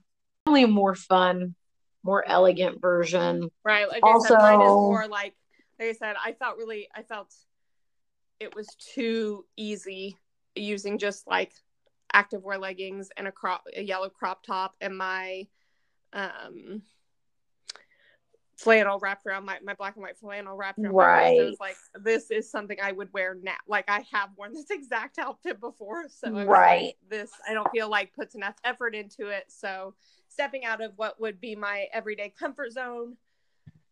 only 0.46 0.62
a 0.62 0.68
more 0.68 0.94
fun 0.94 1.54
more 2.02 2.26
elegant 2.26 2.80
version. 2.80 3.50
Right 3.64 3.88
like 3.88 4.02
also 4.02 4.34
I 4.34 4.38
said, 4.38 4.42
mine 4.42 4.62
is 4.62 4.72
more 4.72 5.06
like 5.06 5.34
like 5.80 5.88
I 5.88 5.92
said, 5.92 6.16
I 6.22 6.32
felt 6.32 6.58
really, 6.58 6.88
I 6.94 7.02
felt 7.02 7.34
it 8.38 8.54
was 8.54 8.68
too 8.94 9.46
easy 9.56 10.18
using 10.54 10.98
just 10.98 11.26
like 11.26 11.52
activewear 12.14 12.60
leggings 12.60 13.08
and 13.16 13.26
a 13.26 13.32
crop, 13.32 13.64
a 13.74 13.82
yellow 13.82 14.10
crop 14.10 14.44
top, 14.44 14.74
and 14.80 14.96
my 14.96 15.46
um 16.12 16.82
flannel 18.60 18.98
wrapped 18.98 19.26
around 19.26 19.44
my, 19.44 19.58
my 19.64 19.74
black 19.74 19.96
and 19.96 20.02
white 20.02 20.18
flannel 20.18 20.56
wrapped 20.56 20.78
around 20.78 20.94
right. 20.94 21.36
my 21.38 21.44
wrist. 21.44 21.60
like, 21.60 21.76
this 22.02 22.30
is 22.30 22.50
something 22.50 22.78
I 22.82 22.92
would 22.92 23.12
wear 23.12 23.36
now. 23.42 23.56
Like 23.66 23.86
I 23.88 24.04
have 24.12 24.30
worn 24.36 24.52
this 24.52 24.66
exact 24.70 25.18
outfit 25.18 25.60
before. 25.60 26.04
So 26.08 26.30
right. 26.44 26.82
Like, 26.82 26.96
this 27.08 27.30
I 27.48 27.54
don't 27.54 27.70
feel 27.70 27.88
like 27.88 28.14
puts 28.14 28.34
enough 28.34 28.54
effort 28.64 28.94
into 28.94 29.28
it. 29.28 29.44
So 29.48 29.94
stepping 30.28 30.64
out 30.64 30.80
of 30.82 30.92
what 30.96 31.20
would 31.20 31.40
be 31.40 31.56
my 31.56 31.86
everyday 31.92 32.30
comfort 32.30 32.72
zone 32.72 33.16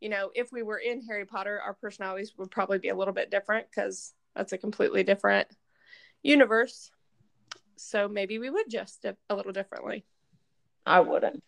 you 0.00 0.08
know, 0.08 0.30
if 0.34 0.52
we 0.52 0.62
were 0.62 0.78
in 0.78 1.02
Harry 1.02 1.24
Potter, 1.24 1.60
our 1.60 1.74
personalities 1.74 2.32
would 2.38 2.50
probably 2.50 2.78
be 2.78 2.88
a 2.88 2.94
little 2.94 3.14
bit 3.14 3.30
different 3.30 3.66
because 3.70 4.12
that's 4.34 4.52
a 4.52 4.58
completely 4.58 5.02
different 5.02 5.48
universe. 6.22 6.90
So 7.76 8.08
maybe 8.08 8.38
we 8.38 8.50
would 8.50 8.70
just 8.70 9.04
a 9.04 9.34
little 9.34 9.52
differently. 9.52 10.04
I 10.86 11.00
wouldn't. 11.00 11.42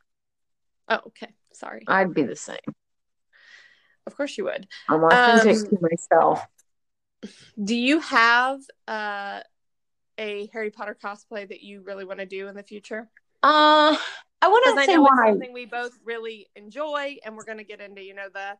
Oh, 0.88 1.00
okay. 1.08 1.32
Sorry. 1.52 1.84
I'd 1.86 2.14
be 2.14 2.24
the 2.24 2.36
same. 2.36 2.58
Of 4.06 4.16
course 4.16 4.36
you 4.38 4.44
would. 4.44 4.66
I'm 4.88 5.04
authentic 5.04 5.56
um, 5.56 5.64
to 5.66 5.78
myself. 5.80 6.46
Do 7.62 7.74
you 7.74 8.00
have 8.00 8.60
uh, 8.88 9.40
a 10.18 10.48
Harry 10.52 10.70
Potter 10.70 10.96
cosplay 11.02 11.48
that 11.48 11.62
you 11.62 11.82
really 11.82 12.04
want 12.04 12.20
to 12.20 12.26
do 12.26 12.48
in 12.48 12.54
the 12.54 12.62
future? 12.62 13.08
Uh 13.42 13.96
I 14.42 14.48
want 14.48 14.64
to 14.64 14.84
say 14.84 14.94
I 14.94 14.96
know 14.96 15.06
it's 15.06 15.30
something 15.30 15.52
we 15.52 15.66
both 15.66 15.98
really 16.04 16.48
enjoy, 16.56 17.16
and 17.24 17.36
we're 17.36 17.44
going 17.44 17.58
to 17.58 17.64
get 17.64 17.80
into 17.80 18.02
you 18.02 18.14
know 18.14 18.28
the 18.32 18.56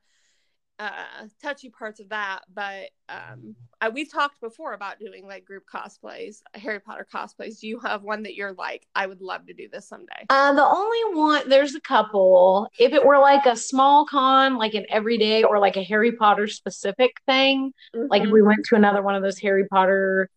uh, 0.81 1.27
touchy 1.43 1.69
parts 1.69 2.01
of 2.01 2.09
that. 2.09 2.41
But 2.53 2.89
um, 3.09 3.55
I, 3.81 3.91
we've 3.91 4.11
talked 4.11 4.41
before 4.41 4.73
about 4.73 4.99
doing 4.99 5.27
like 5.27 5.45
group 5.45 5.65
cosplays, 5.73 6.41
Harry 6.55 6.81
Potter 6.81 7.07
cosplays. 7.13 7.61
Do 7.61 7.69
you 7.69 7.79
have 7.81 8.03
one 8.03 8.23
that 8.23 8.35
you're 8.35 8.55
like, 8.55 8.87
I 8.95 9.07
would 9.07 9.21
love 9.21 9.47
to 9.47 9.53
do 9.53 9.69
this 9.71 9.87
someday? 9.87 10.27
Uh, 10.31 10.55
the 10.55 10.65
only 10.65 11.15
one, 11.15 11.49
there's 11.49 11.75
a 11.75 11.81
couple. 11.81 12.69
If 12.79 12.95
it 12.95 13.05
were 13.05 13.19
like 13.19 13.45
a 13.45 13.57
small 13.57 14.07
con, 14.07 14.57
like 14.57 14.73
an 14.73 14.87
everyday 14.89 15.43
or 15.43 15.59
like 15.59 15.77
a 15.77 15.83
Harry 15.83 16.13
Potter 16.13 16.47
specific 16.47 17.17
thing, 17.27 17.73
mm-hmm. 17.95 18.07
like 18.09 18.25
we 18.31 18.41
went 18.41 18.65
to 18.67 18.75
another 18.75 19.03
one 19.03 19.15
of 19.15 19.23
those 19.23 19.39
Harry 19.39 19.67
Potter 19.69 20.31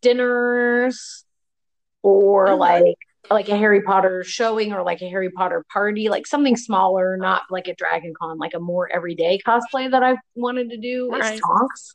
dinners 0.00 1.24
or 2.02 2.46
mm-hmm. 2.48 2.58
like 2.58 2.98
like 3.28 3.48
a 3.48 3.56
Harry 3.56 3.82
Potter 3.82 4.24
showing 4.24 4.72
or 4.72 4.82
like 4.82 5.02
a 5.02 5.08
Harry 5.08 5.30
Potter 5.30 5.64
party, 5.72 6.08
like 6.08 6.26
something 6.26 6.56
smaller, 6.56 7.16
not 7.16 7.42
like 7.50 7.68
a 7.68 7.74
Dragon 7.74 8.14
Con, 8.18 8.38
like 8.38 8.54
a 8.54 8.60
more 8.60 8.90
everyday 8.90 9.38
cosplay 9.46 9.90
that 9.90 10.02
I've 10.02 10.18
wanted 10.34 10.70
to 10.70 10.76
do 10.76 11.10
right. 11.10 11.34
is 11.34 11.40
Tonks. 11.40 11.94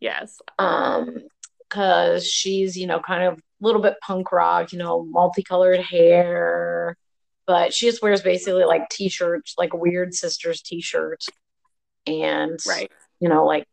Yes. 0.00 0.38
Um, 0.58 1.22
because 1.68 2.26
she's, 2.26 2.76
you 2.76 2.86
know, 2.86 3.00
kind 3.00 3.24
of 3.24 3.38
a 3.38 3.40
little 3.60 3.82
bit 3.82 3.96
punk 4.00 4.30
rock, 4.30 4.72
you 4.72 4.78
know, 4.78 5.04
multicolored 5.04 5.80
hair, 5.80 6.96
but 7.46 7.74
she 7.74 7.86
just 7.86 8.02
wears 8.02 8.22
basically 8.22 8.64
like 8.64 8.88
t-shirts, 8.88 9.54
like 9.58 9.74
weird 9.74 10.14
sisters 10.14 10.62
t-shirt 10.62 11.24
and 12.06 12.60
right, 12.68 12.90
you 13.18 13.28
know, 13.28 13.44
like 13.44 13.66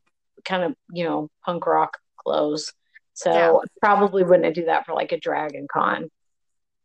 kind 0.44 0.64
of 0.64 0.76
you 0.92 1.04
know 1.04 1.30
punk 1.46 1.66
rock 1.66 1.98
clothes. 2.18 2.74
So 3.14 3.32
yeah. 3.32 3.54
probably 3.80 4.24
wouldn't 4.24 4.56
do 4.56 4.66
that 4.66 4.86
for 4.86 4.94
like 4.94 5.12
a 5.12 5.20
Dragon 5.20 5.68
Con. 5.72 6.10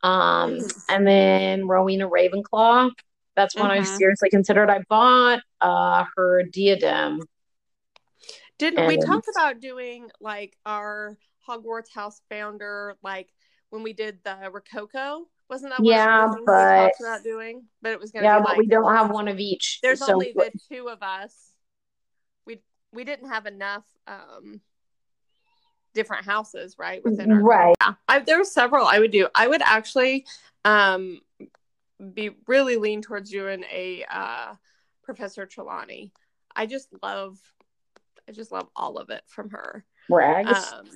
Um, 0.02 0.60
and 0.88 1.06
then 1.06 1.66
Rowena 1.66 2.08
Ravenclaw. 2.08 2.90
That's 3.34 3.54
one 3.54 3.70
mm-hmm. 3.70 3.82
I 3.82 3.84
seriously 3.84 4.30
considered. 4.30 4.70
I 4.70 4.82
bought 4.88 5.40
uh 5.60 6.04
her 6.16 6.42
diadem. 6.44 7.20
Didn't 8.58 8.80
and... 8.80 8.88
we 8.88 8.98
talk 8.98 9.24
about 9.30 9.60
doing 9.60 10.10
like 10.20 10.56
our 10.66 11.16
Hogwarts 11.48 11.92
house 11.94 12.20
founder 12.28 12.96
like 13.02 13.32
when 13.70 13.82
we 13.82 13.92
did 13.92 14.18
the 14.24 14.50
Rococo? 14.50 15.28
Wasn't 15.48 15.72
that 15.72 15.82
yeah, 15.82 16.26
but 16.44 16.92
we 17.00 17.06
about 17.06 17.24
doing? 17.24 17.64
But 17.80 17.92
it 17.92 18.00
was 18.00 18.10
gonna 18.10 18.26
yeah, 18.26 18.38
but 18.38 18.50
like, 18.50 18.58
we 18.58 18.66
don't 18.66 18.94
have 18.94 19.10
one 19.10 19.28
of 19.28 19.38
each. 19.38 19.78
There's 19.82 20.00
so 20.00 20.12
only 20.12 20.34
the 20.34 20.50
two 20.70 20.88
of 20.88 21.02
us. 21.02 21.52
We 22.44 22.60
we 22.92 23.04
didn't 23.04 23.30
have 23.30 23.46
enough 23.46 23.84
um 24.06 24.60
different 25.94 26.24
houses, 26.24 26.76
right? 26.78 27.02
Within 27.04 27.32
our 27.32 27.42
right. 27.42 27.74
Yeah. 27.80 27.94
I, 28.08 28.18
there 28.20 28.38
were 28.38 28.44
several 28.44 28.86
I 28.86 28.98
would 28.98 29.10
do. 29.10 29.28
I 29.34 29.46
would 29.46 29.62
actually 29.62 30.26
um 30.64 31.20
be 32.14 32.30
really 32.46 32.76
lean 32.76 33.02
towards 33.02 33.30
doing 33.30 33.64
a 33.64 34.04
uh 34.10 34.54
Professor 35.02 35.46
Trelawney. 35.46 36.12
I 36.54 36.66
just 36.66 36.88
love 37.02 37.38
I 38.28 38.32
just 38.32 38.52
love 38.52 38.68
all 38.76 38.98
of 38.98 39.10
it 39.10 39.22
from 39.26 39.50
her. 39.50 39.84
Rags. 40.10 40.72
Um, 40.72 40.86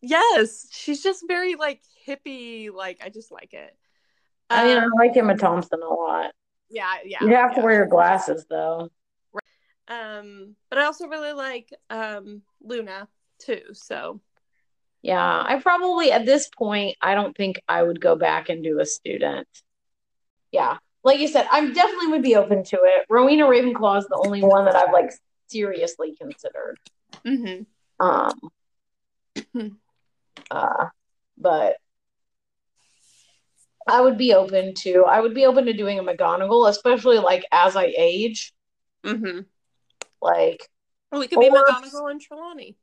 yes, 0.00 0.68
she's 0.70 1.02
just 1.02 1.24
very 1.26 1.54
like 1.54 1.82
hippie. 2.06 2.72
Like 2.72 3.00
I 3.02 3.08
just 3.08 3.32
like 3.32 3.54
it. 3.54 3.74
I 4.50 4.66
mean, 4.66 4.78
I 4.78 4.84
um, 4.84 4.92
like 4.96 5.16
Emma 5.16 5.36
Thompson 5.36 5.80
a 5.82 5.88
lot. 5.88 6.32
Yeah, 6.68 6.94
yeah. 7.04 7.18
You 7.22 7.34
have 7.34 7.52
yeah. 7.52 7.56
to 7.56 7.60
wear 7.62 7.74
your 7.74 7.86
glasses 7.86 8.46
though. 8.48 8.90
Um, 9.88 10.56
but 10.68 10.78
I 10.78 10.84
also 10.84 11.06
really 11.06 11.32
like 11.32 11.72
um 11.90 12.42
Luna 12.60 13.08
too. 13.38 13.62
So 13.72 14.20
yeah, 15.02 15.44
I 15.46 15.60
probably 15.60 16.10
at 16.10 16.26
this 16.26 16.48
point 16.48 16.96
I 17.00 17.14
don't 17.14 17.36
think 17.36 17.60
I 17.68 17.82
would 17.82 18.00
go 18.00 18.16
back 18.16 18.48
and 18.48 18.64
do 18.64 18.80
a 18.80 18.86
student. 18.86 19.46
Yeah. 20.50 20.78
Like 21.04 21.20
you 21.20 21.28
said, 21.28 21.46
I 21.50 21.70
definitely 21.70 22.08
would 22.08 22.22
be 22.22 22.34
open 22.34 22.64
to 22.64 22.76
it. 22.82 23.06
Rowena 23.08 23.44
Ravenclaw 23.44 23.98
is 23.98 24.06
the 24.08 24.20
only 24.24 24.42
one 24.42 24.64
that 24.64 24.74
I've 24.74 24.92
like 24.92 25.12
seriously 25.46 26.16
considered. 26.16 26.78
Mm-hmm. 27.24 28.04
Um 28.04 28.32
uh 30.50 30.86
but 31.38 31.76
I 33.86 34.00
would 34.00 34.18
be 34.18 34.34
open 34.34 34.74
to 34.74 35.04
I 35.04 35.20
would 35.20 35.34
be 35.34 35.46
open 35.46 35.66
to 35.66 35.72
doing 35.72 36.00
a 36.00 36.02
McGonagall, 36.02 36.68
especially 36.68 37.18
like 37.18 37.44
as 37.52 37.76
I 37.76 37.94
age. 37.96 38.52
Mm-hmm. 39.04 39.42
Like 40.20 40.68
well, 41.12 41.22
it 41.22 41.30
could 41.30 41.38
or, 41.38 41.42
be 41.42 41.50
McGonagall 41.50 42.10
and 42.10 42.20
Trelawney. 42.20 42.76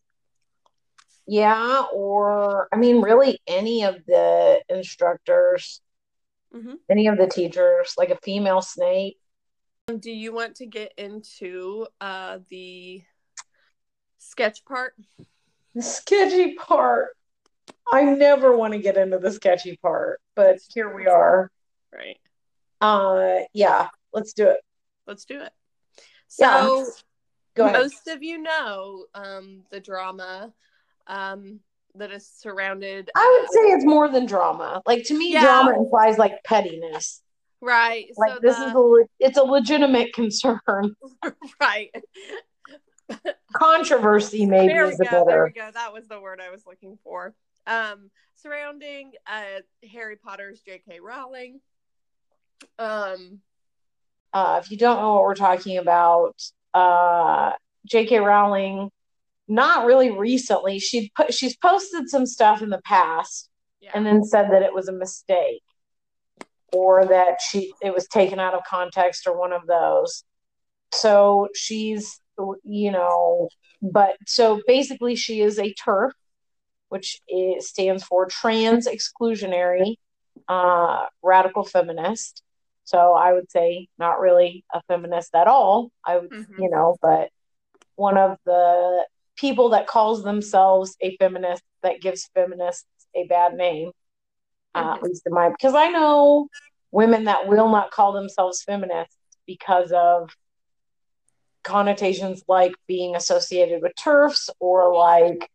Yeah, 1.26 1.84
or 1.94 2.68
I 2.72 2.76
mean, 2.76 3.02
really 3.02 3.40
any 3.48 3.84
of 3.84 3.96
the 4.06 4.62
instructors, 4.70 5.82
mm-hmm. 6.54 6.76
any 6.90 7.08
of 7.08 7.18
the 7.18 7.28
teachers, 7.28 7.94
like 7.98 8.10
a 8.10 8.18
female 8.18 8.62
Snape. 8.62 9.18
Do 9.88 10.12
you 10.12 10.34
want 10.34 10.56
to 10.56 10.66
get 10.66 10.94
into 10.98 11.88
uh, 12.02 12.40
the 12.50 13.04
sketch 14.18 14.66
part? 14.66 14.96
The 15.76 15.82
sketchy 15.82 16.56
part. 16.56 17.10
I 17.92 18.04
never 18.04 18.56
want 18.56 18.74
to 18.74 18.80
get 18.80 18.98
into 18.98 19.20
the 19.20 19.32
sketchy 19.32 19.78
part, 19.78 20.22
but 20.36 20.60
here 20.74 20.94
we 20.94 21.08
are. 21.08 21.52
Right. 21.94 22.18
Uh 22.82 23.46
yeah, 23.54 23.90
let's 24.14 24.34
do 24.34 24.48
it. 24.48 24.60
Let's 25.08 25.26
do 25.26 25.42
it. 25.42 25.52
So 26.28 26.86
yeah. 27.58 27.72
most 27.72 28.08
of 28.08 28.24
you 28.24 28.40
know 28.40 29.06
um 29.14 29.64
the 29.70 29.80
drama 29.80 30.54
um, 31.08 31.60
that 31.96 32.12
is 32.12 32.28
surrounded. 32.28 33.10
I 33.16 33.40
would 33.40 33.52
say 33.52 33.60
it's 33.76 33.86
more 33.86 34.10
than 34.10 34.26
drama. 34.26 34.82
Like 34.86 35.06
to 35.06 35.18
me, 35.18 35.34
yeah. 35.34 35.42
drama 35.42 35.78
implies 35.78 36.18
like 36.18 36.44
pettiness. 36.44 37.22
Right. 37.62 38.08
Like 38.18 38.34
so 38.34 38.40
this 38.42 38.58
the... 38.58 38.66
is 38.66 38.74
a 38.74 39.06
it's 39.20 39.38
a 39.38 39.44
legitimate 39.44 40.14
concern. 40.14 40.60
right. 41.60 41.94
Controversy 43.54 44.46
maybe 44.46 44.74
there 44.74 44.86
is 44.86 45.00
a 45.00 45.04
better. 45.04 45.26
There 45.28 45.44
we 45.46 45.52
go. 45.52 45.70
That 45.74 45.94
was 45.94 46.08
the 46.08 46.20
word 46.20 46.42
I 46.42 46.52
was 46.52 46.66
looking 46.66 46.98
for. 47.04 47.34
Um, 47.68 48.10
surrounding 48.36 49.12
uh 49.28 49.62
Harry 49.92 50.18
Potter's 50.18 50.62
J.K. 50.62 51.00
Rowling. 51.00 51.62
Um, 52.80 53.40
uh, 54.34 54.60
if 54.64 54.72
you 54.72 54.78
don't 54.78 55.00
know 55.00 55.14
what 55.14 55.24
we're 55.24 55.36
talking 55.36 55.78
about, 55.78 56.42
uh, 56.74 57.52
J.K. 57.86 58.20
Rowling 58.20 58.90
not 59.48 59.86
really 59.86 60.12
recently. 60.12 60.80
She 60.80 61.12
put 61.16 61.34
she's 61.34 61.56
posted 61.58 62.10
some 62.10 62.26
stuff 62.26 62.62
in 62.62 62.70
the 62.70 62.82
past 62.84 63.50
yeah. 63.82 63.92
and 63.94 64.06
then 64.06 64.24
said 64.24 64.50
that 64.52 64.62
it 64.62 64.74
was 64.74 64.88
a 64.88 64.94
mistake 64.94 65.64
or 66.74 67.06
that 67.06 67.40
she 67.42 67.74
it 67.82 67.94
was 67.94 68.08
taken 68.08 68.40
out 68.40 68.54
of 68.54 68.62
context 68.68 69.28
or 69.28 69.38
one 69.38 69.54
of 69.54 69.68
those. 69.68 70.24
So 70.94 71.50
she's 71.56 72.20
you 72.64 72.92
know, 72.92 73.50
but 73.82 74.16
so 74.26 74.62
basically 74.66 75.16
she 75.16 75.42
is 75.42 75.60
a 75.60 75.74
TERF, 75.74 76.12
which 76.90 77.22
is, 77.28 77.68
stands 77.68 78.04
for 78.04 78.26
trans 78.26 78.88
exclusionary 78.88 79.96
uh, 80.48 81.06
radical 81.22 81.64
feminist. 81.64 82.42
So 82.86 83.14
I 83.14 83.34
would 83.34 83.50
say 83.50 83.88
not 83.98 84.20
really 84.20 84.66
a 84.74 84.82
feminist 84.88 85.36
at 85.36 85.48
all. 85.48 85.92
I 86.06 86.18
would, 86.18 86.32
mm-hmm. 86.32 86.62
you 86.62 86.70
know, 86.70 86.98
but 87.02 87.30
one 87.96 88.18
of 88.18 88.38
the 88.46 89.06
people 89.36 89.70
that 89.70 89.88
calls 89.88 90.24
themselves 90.24 90.96
a 91.02 91.16
feminist 91.18 91.64
that 91.82 92.02
gives 92.02 92.30
feminists 92.34 92.86
a 93.16 93.26
bad 93.26 93.54
name. 93.54 93.92
Uh, 94.76 94.82
mm-hmm. 94.82 94.96
at 94.96 95.04
least 95.04 95.22
in 95.26 95.34
my 95.34 95.50
because 95.50 95.76
I 95.76 95.90
know 95.90 96.48
women 96.92 97.26
that 97.26 97.48
will 97.48 97.70
not 97.70 97.92
call 97.92 98.12
themselves 98.12 98.64
feminists 98.64 99.16
because 99.46 99.92
of 99.92 100.32
connotations 101.64 102.44
like 102.48 102.74
being 102.88 103.16
associated 103.16 103.82
with 103.82 103.94
TERFs 103.96 104.50
or 104.60 104.94
like 104.96 105.50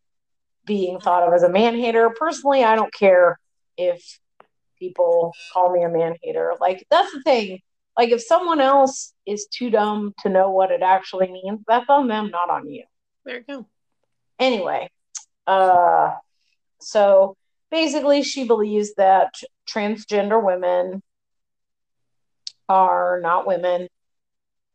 being 0.66 1.00
thought 1.00 1.26
of 1.26 1.32
as 1.34 1.42
a 1.42 1.48
man 1.48 1.74
hater. 1.74 2.10
Personally, 2.10 2.64
I 2.64 2.76
don't 2.76 2.92
care 2.92 3.38
if 3.76 4.02
people 4.78 5.32
call 5.52 5.72
me 5.72 5.82
a 5.82 5.88
man 5.88 6.14
hater. 6.22 6.54
Like 6.60 6.86
that's 6.90 7.12
the 7.12 7.22
thing. 7.22 7.60
Like 7.96 8.10
if 8.10 8.22
someone 8.22 8.60
else 8.60 9.12
is 9.26 9.48
too 9.52 9.70
dumb 9.70 10.14
to 10.20 10.28
know 10.28 10.50
what 10.50 10.70
it 10.70 10.82
actually 10.82 11.32
means, 11.32 11.60
that's 11.66 11.88
on 11.88 12.06
them, 12.08 12.30
not 12.30 12.50
on 12.50 12.68
you. 12.68 12.84
There 13.28 13.36
you 13.36 13.44
go. 13.46 13.66
Anyway, 14.38 14.88
uh, 15.46 16.14
so 16.80 17.36
basically, 17.70 18.22
she 18.22 18.46
believes 18.46 18.94
that 18.94 19.34
transgender 19.68 20.42
women 20.42 21.02
are 22.70 23.20
not 23.20 23.46
women 23.46 23.88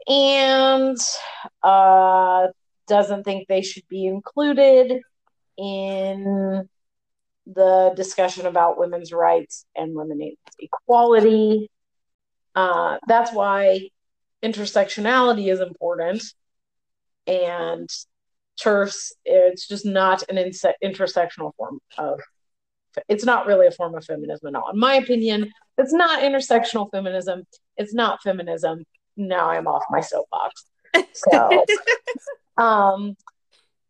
and 0.07 0.97
uh, 1.63 2.45
doesn't 2.87 3.23
think 3.23 3.47
they 3.47 3.63
should 3.63 3.87
be 3.87 4.05
included 4.05 5.01
in 5.57 6.69
the 7.47 7.93
discussion 7.95 8.45
about 8.45 8.77
women's 8.77 9.11
rights 9.11 9.65
and 9.75 9.95
women's 9.95 10.37
equality. 10.59 11.71
Uh, 12.53 12.99
that's 13.07 13.33
why 13.33 13.89
intersectionality 14.43 15.51
is 15.51 15.59
important 15.59 16.23
and 17.25 17.89
TERFs 18.61 19.11
it's 19.25 19.67
just 19.67 19.85
not 19.85 20.23
an 20.29 20.37
inse- 20.37 20.73
intersectional 20.83 21.51
form 21.57 21.79
of 21.97 22.19
it's 23.09 23.25
not 23.25 23.47
really 23.47 23.65
a 23.65 23.71
form 23.71 23.95
of 23.95 24.05
feminism 24.05 24.47
at 24.47 24.55
all. 24.55 24.69
In 24.71 24.79
my 24.79 24.95
opinion 24.95 25.51
it's 25.77 25.93
not 25.93 26.21
intersectional 26.21 26.89
feminism. 26.91 27.43
It's 27.77 27.93
not 27.93 28.21
feminism. 28.21 28.83
Now 29.17 29.49
i'm 29.49 29.67
off 29.67 29.83
my 29.89 30.01
soapbox. 30.01 30.65
So 31.13 31.65
um 32.57 33.15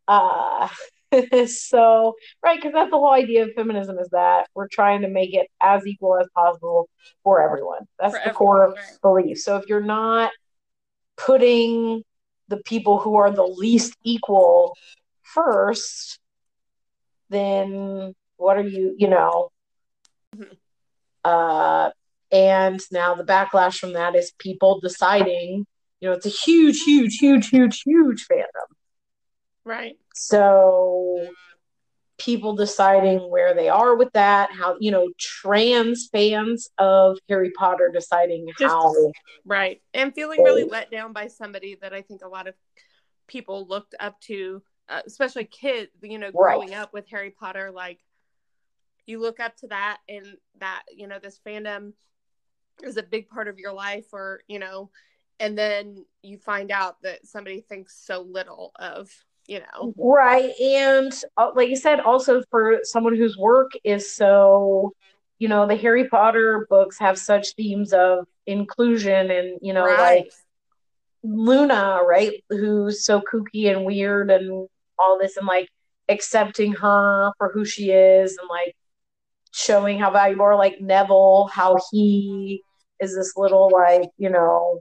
uh 0.08 0.68
so 1.46 2.14
right 2.42 2.58
because 2.58 2.72
that's 2.72 2.90
the 2.90 2.96
whole 2.96 3.12
idea 3.12 3.44
of 3.44 3.52
feminism 3.54 3.98
is 3.98 4.08
that 4.10 4.48
we're 4.54 4.68
trying 4.68 5.02
to 5.02 5.08
make 5.08 5.34
it 5.34 5.48
as 5.62 5.86
equal 5.86 6.16
as 6.18 6.26
possible 6.34 6.88
for 7.22 7.42
everyone. 7.42 7.80
That's 7.98 8.14
for 8.14 8.18
the 8.18 8.30
everyone, 8.30 8.36
core 8.36 8.74
right. 8.74 8.98
belief. 9.02 9.38
So 9.38 9.56
if 9.56 9.68
you're 9.68 9.80
not 9.80 10.32
putting 11.16 12.02
the 12.48 12.58
people 12.58 12.98
who 12.98 13.16
are 13.16 13.30
the 13.30 13.42
least 13.42 13.96
equal 14.04 14.76
first, 15.22 16.18
then 17.30 18.14
what 18.36 18.56
are 18.56 18.68
you, 18.68 18.94
you 18.98 19.08
know, 19.08 19.50
Mm-hmm. 20.36 20.54
Uh, 21.24 21.90
and 22.32 22.80
now 22.90 23.14
the 23.14 23.24
backlash 23.24 23.78
from 23.78 23.92
that 23.92 24.14
is 24.14 24.32
people 24.38 24.80
deciding, 24.80 25.66
you 26.00 26.08
know, 26.08 26.12
it's 26.12 26.26
a 26.26 26.30
huge, 26.30 26.82
huge, 26.82 27.16
huge, 27.18 27.48
huge, 27.48 27.82
huge 27.82 28.26
fandom. 28.26 28.44
Right. 29.64 29.96
So 30.14 31.28
people 32.18 32.54
deciding 32.54 33.18
where 33.30 33.54
they 33.54 33.68
are 33.68 33.96
with 33.96 34.12
that, 34.12 34.50
how, 34.52 34.76
you 34.78 34.90
know, 34.90 35.10
trans 35.18 36.08
fans 36.12 36.68
of 36.78 37.18
Harry 37.28 37.50
Potter 37.50 37.90
deciding 37.92 38.46
Just, 38.58 38.72
how. 38.72 38.94
Right. 39.44 39.82
And 39.92 40.14
feeling 40.14 40.42
really 40.42 40.64
let 40.64 40.90
down 40.90 41.12
by 41.12 41.26
somebody 41.26 41.76
that 41.82 41.92
I 41.92 42.02
think 42.02 42.22
a 42.22 42.28
lot 42.28 42.46
of 42.46 42.54
people 43.26 43.66
looked 43.66 43.94
up 43.98 44.20
to, 44.22 44.62
uh, 44.88 45.02
especially 45.06 45.44
kids, 45.44 45.90
you 46.02 46.18
know, 46.18 46.30
growing 46.30 46.70
right. 46.70 46.78
up 46.78 46.92
with 46.92 47.08
Harry 47.10 47.30
Potter. 47.30 47.72
Like, 47.72 47.98
you 49.06 49.20
look 49.20 49.40
up 49.40 49.56
to 49.56 49.66
that 49.68 49.98
and 50.08 50.26
that, 50.60 50.84
you 50.94 51.08
know, 51.08 51.18
this 51.20 51.40
fandom 51.46 51.94
is 52.82 52.96
a 52.96 53.02
big 53.02 53.28
part 53.28 53.48
of 53.48 53.58
your 53.58 53.72
life, 53.72 54.06
or, 54.12 54.40
you 54.46 54.58
know, 54.58 54.90
and 55.40 55.58
then 55.58 56.04
you 56.22 56.38
find 56.38 56.70
out 56.70 57.02
that 57.02 57.26
somebody 57.26 57.60
thinks 57.60 58.00
so 58.06 58.22
little 58.22 58.72
of 58.76 59.10
you 59.46 59.60
know 59.60 59.92
right 59.96 60.52
and 60.60 61.12
uh, 61.36 61.50
like 61.54 61.68
you 61.68 61.76
said 61.76 62.00
also 62.00 62.42
for 62.50 62.80
someone 62.82 63.16
whose 63.16 63.36
work 63.36 63.72
is 63.84 64.10
so 64.10 64.92
you 65.38 65.48
know 65.48 65.66
the 65.66 65.76
harry 65.76 66.08
potter 66.08 66.66
books 66.70 66.98
have 66.98 67.18
such 67.18 67.54
themes 67.54 67.92
of 67.92 68.26
inclusion 68.46 69.30
and 69.30 69.58
you 69.60 69.72
know 69.72 69.84
right. 69.84 69.98
like 69.98 70.32
luna 71.22 72.00
right 72.06 72.42
who's 72.48 73.04
so 73.04 73.20
kooky 73.20 73.70
and 73.70 73.84
weird 73.84 74.30
and 74.30 74.68
all 74.98 75.18
this 75.18 75.36
and 75.36 75.46
like 75.46 75.68
accepting 76.08 76.72
her 76.72 77.32
for 77.38 77.50
who 77.52 77.64
she 77.64 77.90
is 77.90 78.36
and 78.38 78.48
like 78.48 78.74
showing 79.52 79.98
how 79.98 80.10
valuable 80.10 80.44
or 80.44 80.56
like 80.56 80.80
neville 80.80 81.48
how 81.52 81.78
he 81.90 82.62
is 83.00 83.14
this 83.14 83.34
little 83.36 83.70
like 83.70 84.10
you 84.18 84.28
know 84.28 84.80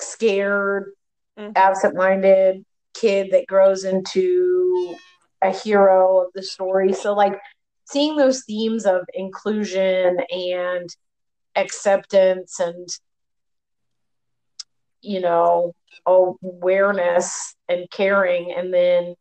scared 0.00 0.92
mm-hmm. 1.38 1.52
absent-minded 1.56 2.64
kid 3.00 3.30
that 3.32 3.46
grows 3.46 3.84
into 3.84 4.96
a 5.42 5.50
hero 5.50 6.20
of 6.20 6.28
the 6.34 6.42
story. 6.42 6.92
So, 6.92 7.14
like, 7.14 7.38
seeing 7.84 8.16
those 8.16 8.44
themes 8.44 8.86
of 8.86 9.02
inclusion 9.14 10.18
and 10.30 10.88
acceptance 11.56 12.60
and, 12.60 12.88
you 15.00 15.20
know, 15.20 15.74
awareness 16.06 17.54
and 17.68 17.90
caring, 17.90 18.52
and 18.56 18.72
then 18.72 19.14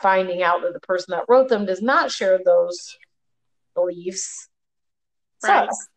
finding 0.00 0.42
out 0.42 0.62
that 0.62 0.72
the 0.72 0.80
person 0.80 1.12
that 1.12 1.24
wrote 1.28 1.48
them 1.48 1.66
does 1.66 1.82
not 1.82 2.10
share 2.10 2.38
those 2.44 2.96
beliefs. 3.74 4.48
Right. 5.42 5.68
Sucks. 5.68 5.88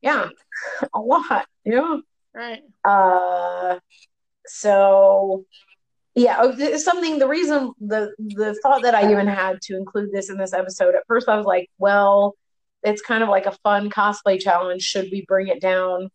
Yeah, 0.00 0.28
a 0.94 0.98
lot. 0.98 1.46
Yeah. 1.64 1.98
Right. 2.34 2.62
Uh, 2.84 3.78
so 4.46 5.44
yeah 6.14 6.36
oh, 6.40 6.76
something 6.76 7.18
the 7.18 7.28
reason 7.28 7.72
the 7.80 8.12
the 8.18 8.54
thought 8.62 8.82
that 8.82 8.94
i 8.94 9.10
even 9.10 9.26
had 9.26 9.60
to 9.60 9.76
include 9.76 10.10
this 10.12 10.30
in 10.30 10.36
this 10.36 10.52
episode 10.52 10.94
at 10.94 11.06
first 11.06 11.28
i 11.28 11.36
was 11.36 11.46
like 11.46 11.70
well 11.78 12.34
it's 12.82 13.02
kind 13.02 13.22
of 13.22 13.28
like 13.28 13.46
a 13.46 13.56
fun 13.62 13.88
cosplay 13.90 14.40
challenge 14.40 14.82
should 14.82 15.08
we 15.10 15.24
bring 15.26 15.48
it 15.48 15.60
down 15.60 16.08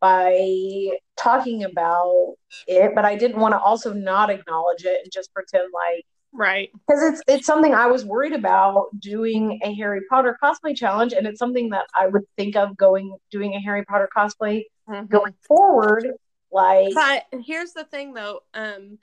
by 0.00 0.88
talking 1.16 1.64
about 1.64 2.34
it 2.66 2.92
but 2.94 3.04
i 3.04 3.14
didn't 3.14 3.40
want 3.40 3.52
to 3.52 3.58
also 3.58 3.92
not 3.92 4.30
acknowledge 4.30 4.84
it 4.84 5.00
and 5.02 5.12
just 5.12 5.32
pretend 5.32 5.68
like 5.72 6.04
right 6.32 6.70
because 6.86 7.02
it's 7.02 7.22
it's 7.26 7.46
something 7.46 7.72
i 7.72 7.86
was 7.86 8.04
worried 8.04 8.32
about 8.34 8.88
doing 8.98 9.58
a 9.62 9.72
harry 9.74 10.00
potter 10.10 10.36
cosplay 10.42 10.76
challenge 10.76 11.12
and 11.12 11.26
it's 11.26 11.38
something 11.38 11.70
that 11.70 11.86
i 11.94 12.06
would 12.06 12.24
think 12.36 12.56
of 12.56 12.76
going 12.76 13.16
doing 13.30 13.54
a 13.54 13.60
harry 13.60 13.84
potter 13.84 14.08
cosplay 14.14 14.64
mm-hmm. 14.88 15.06
going 15.06 15.32
forward 15.46 16.12
like 16.52 16.92
but 16.94 17.24
here's 17.44 17.72
the 17.72 17.84
thing 17.84 18.12
though 18.12 18.40
um 18.52 18.98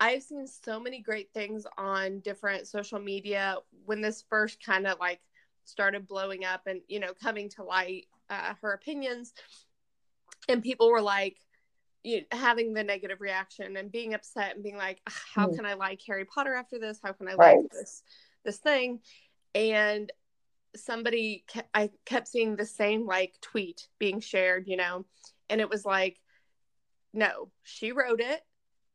I've 0.00 0.22
seen 0.22 0.46
so 0.46 0.78
many 0.78 1.00
great 1.00 1.32
things 1.32 1.66
on 1.76 2.20
different 2.20 2.68
social 2.68 3.00
media 3.00 3.56
when 3.84 4.00
this 4.00 4.24
first 4.28 4.64
kind 4.64 4.86
of 4.86 4.98
like 5.00 5.20
started 5.64 6.06
blowing 6.06 6.44
up 6.44 6.62
and 6.66 6.80
you 6.88 7.00
know 7.00 7.12
coming 7.20 7.48
to 7.50 7.64
light 7.64 8.06
uh, 8.30 8.54
her 8.62 8.72
opinions. 8.72 9.32
And 10.48 10.62
people 10.62 10.90
were 10.90 11.02
like 11.02 11.36
you 12.04 12.22
having 12.30 12.74
the 12.74 12.84
negative 12.84 13.20
reaction 13.20 13.76
and 13.76 13.90
being 13.90 14.14
upset 14.14 14.54
and 14.54 14.62
being 14.62 14.76
like 14.76 15.00
how 15.06 15.48
mm. 15.48 15.56
can 15.56 15.66
i 15.66 15.74
like 15.74 16.00
harry 16.06 16.24
potter 16.24 16.54
after 16.54 16.78
this? 16.78 17.00
How 17.02 17.12
can 17.12 17.28
i 17.28 17.34
right. 17.34 17.58
like 17.58 17.70
this 17.72 18.02
this 18.44 18.58
thing? 18.58 19.00
And 19.54 20.12
somebody 20.76 21.44
kept, 21.48 21.68
i 21.74 21.90
kept 22.04 22.28
seeing 22.28 22.54
the 22.54 22.66
same 22.66 23.06
like 23.06 23.34
tweet 23.40 23.88
being 23.98 24.20
shared 24.20 24.68
you 24.68 24.76
know? 24.76 25.04
And 25.50 25.60
it 25.60 25.68
was 25.68 25.84
like 25.84 26.18
no 27.12 27.50
she 27.62 27.92
wrote 27.92 28.20
it 28.20 28.40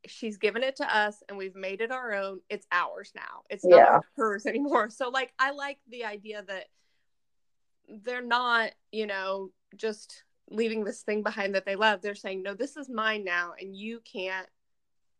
she's 0.08 0.38
given 0.38 0.64
it 0.64 0.78
to 0.78 0.96
us 0.96 1.22
and 1.28 1.38
we've 1.38 1.56
made 1.56 1.82
it 1.82 1.92
our 1.92 2.14
own. 2.14 2.40
It's 2.50 2.68
ours 2.72 3.12
now. 3.16 3.44
It's 3.50 3.66
not 3.66 3.78
yeah. 3.78 4.00
hers 4.16 4.46
anymore. 4.48 4.90
So 4.90 5.10
like 5.10 5.34
I 5.40 5.52
like 5.52 5.80
the 5.90 6.06
idea 6.06 6.44
that 6.48 6.66
they're 8.04 8.22
not, 8.22 8.72
you 8.92 9.08
know, 9.08 9.52
just 9.76 10.24
leaving 10.50 10.84
this 10.84 11.02
thing 11.02 11.24
behind 11.24 11.56
that 11.56 11.66
they 11.66 11.76
love. 11.76 12.02
They're 12.02 12.16
saying, 12.16 12.44
"No, 12.44 12.54
this 12.54 12.78
is 12.78 12.90
mine 12.90 13.24
now 13.24 13.54
and 13.60 13.76
you 13.76 14.02
can't 14.02 14.48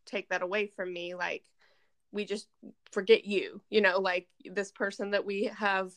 take 0.06 0.30
that 0.30 0.42
away 0.42 0.68
from 0.68 0.92
me." 0.92 1.16
Like 1.16 1.44
we 2.12 2.26
just 2.26 2.48
forget 2.92 3.26
you, 3.26 3.62
you 3.70 3.82
know, 3.82 4.00
like 4.00 4.28
this 4.46 4.72
person 4.72 5.12
that 5.12 5.26
we 5.26 5.46
have 5.58 5.92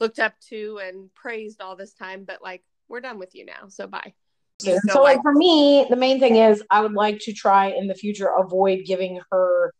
looked 0.00 0.18
up 0.18 0.38
to 0.48 0.80
and 0.82 1.12
praised 1.14 1.60
all 1.60 1.76
this 1.76 1.94
time, 1.94 2.24
but 2.24 2.42
like 2.42 2.62
we're 2.88 3.00
done 3.00 3.18
with 3.18 3.34
you 3.34 3.44
now. 3.44 3.68
So 3.68 3.86
bye. 3.86 4.14
So, 4.62 4.78
so 4.88 5.02
like 5.02 5.20
for 5.22 5.32
me, 5.32 5.86
the 5.88 5.96
main 5.96 6.20
thing 6.20 6.36
is 6.36 6.62
I 6.70 6.80
would 6.80 6.92
like 6.92 7.18
to 7.22 7.32
try 7.32 7.66
in 7.70 7.88
the 7.88 7.94
future 7.94 8.28
avoid 8.28 8.84
giving 8.86 9.20
her 9.30 9.72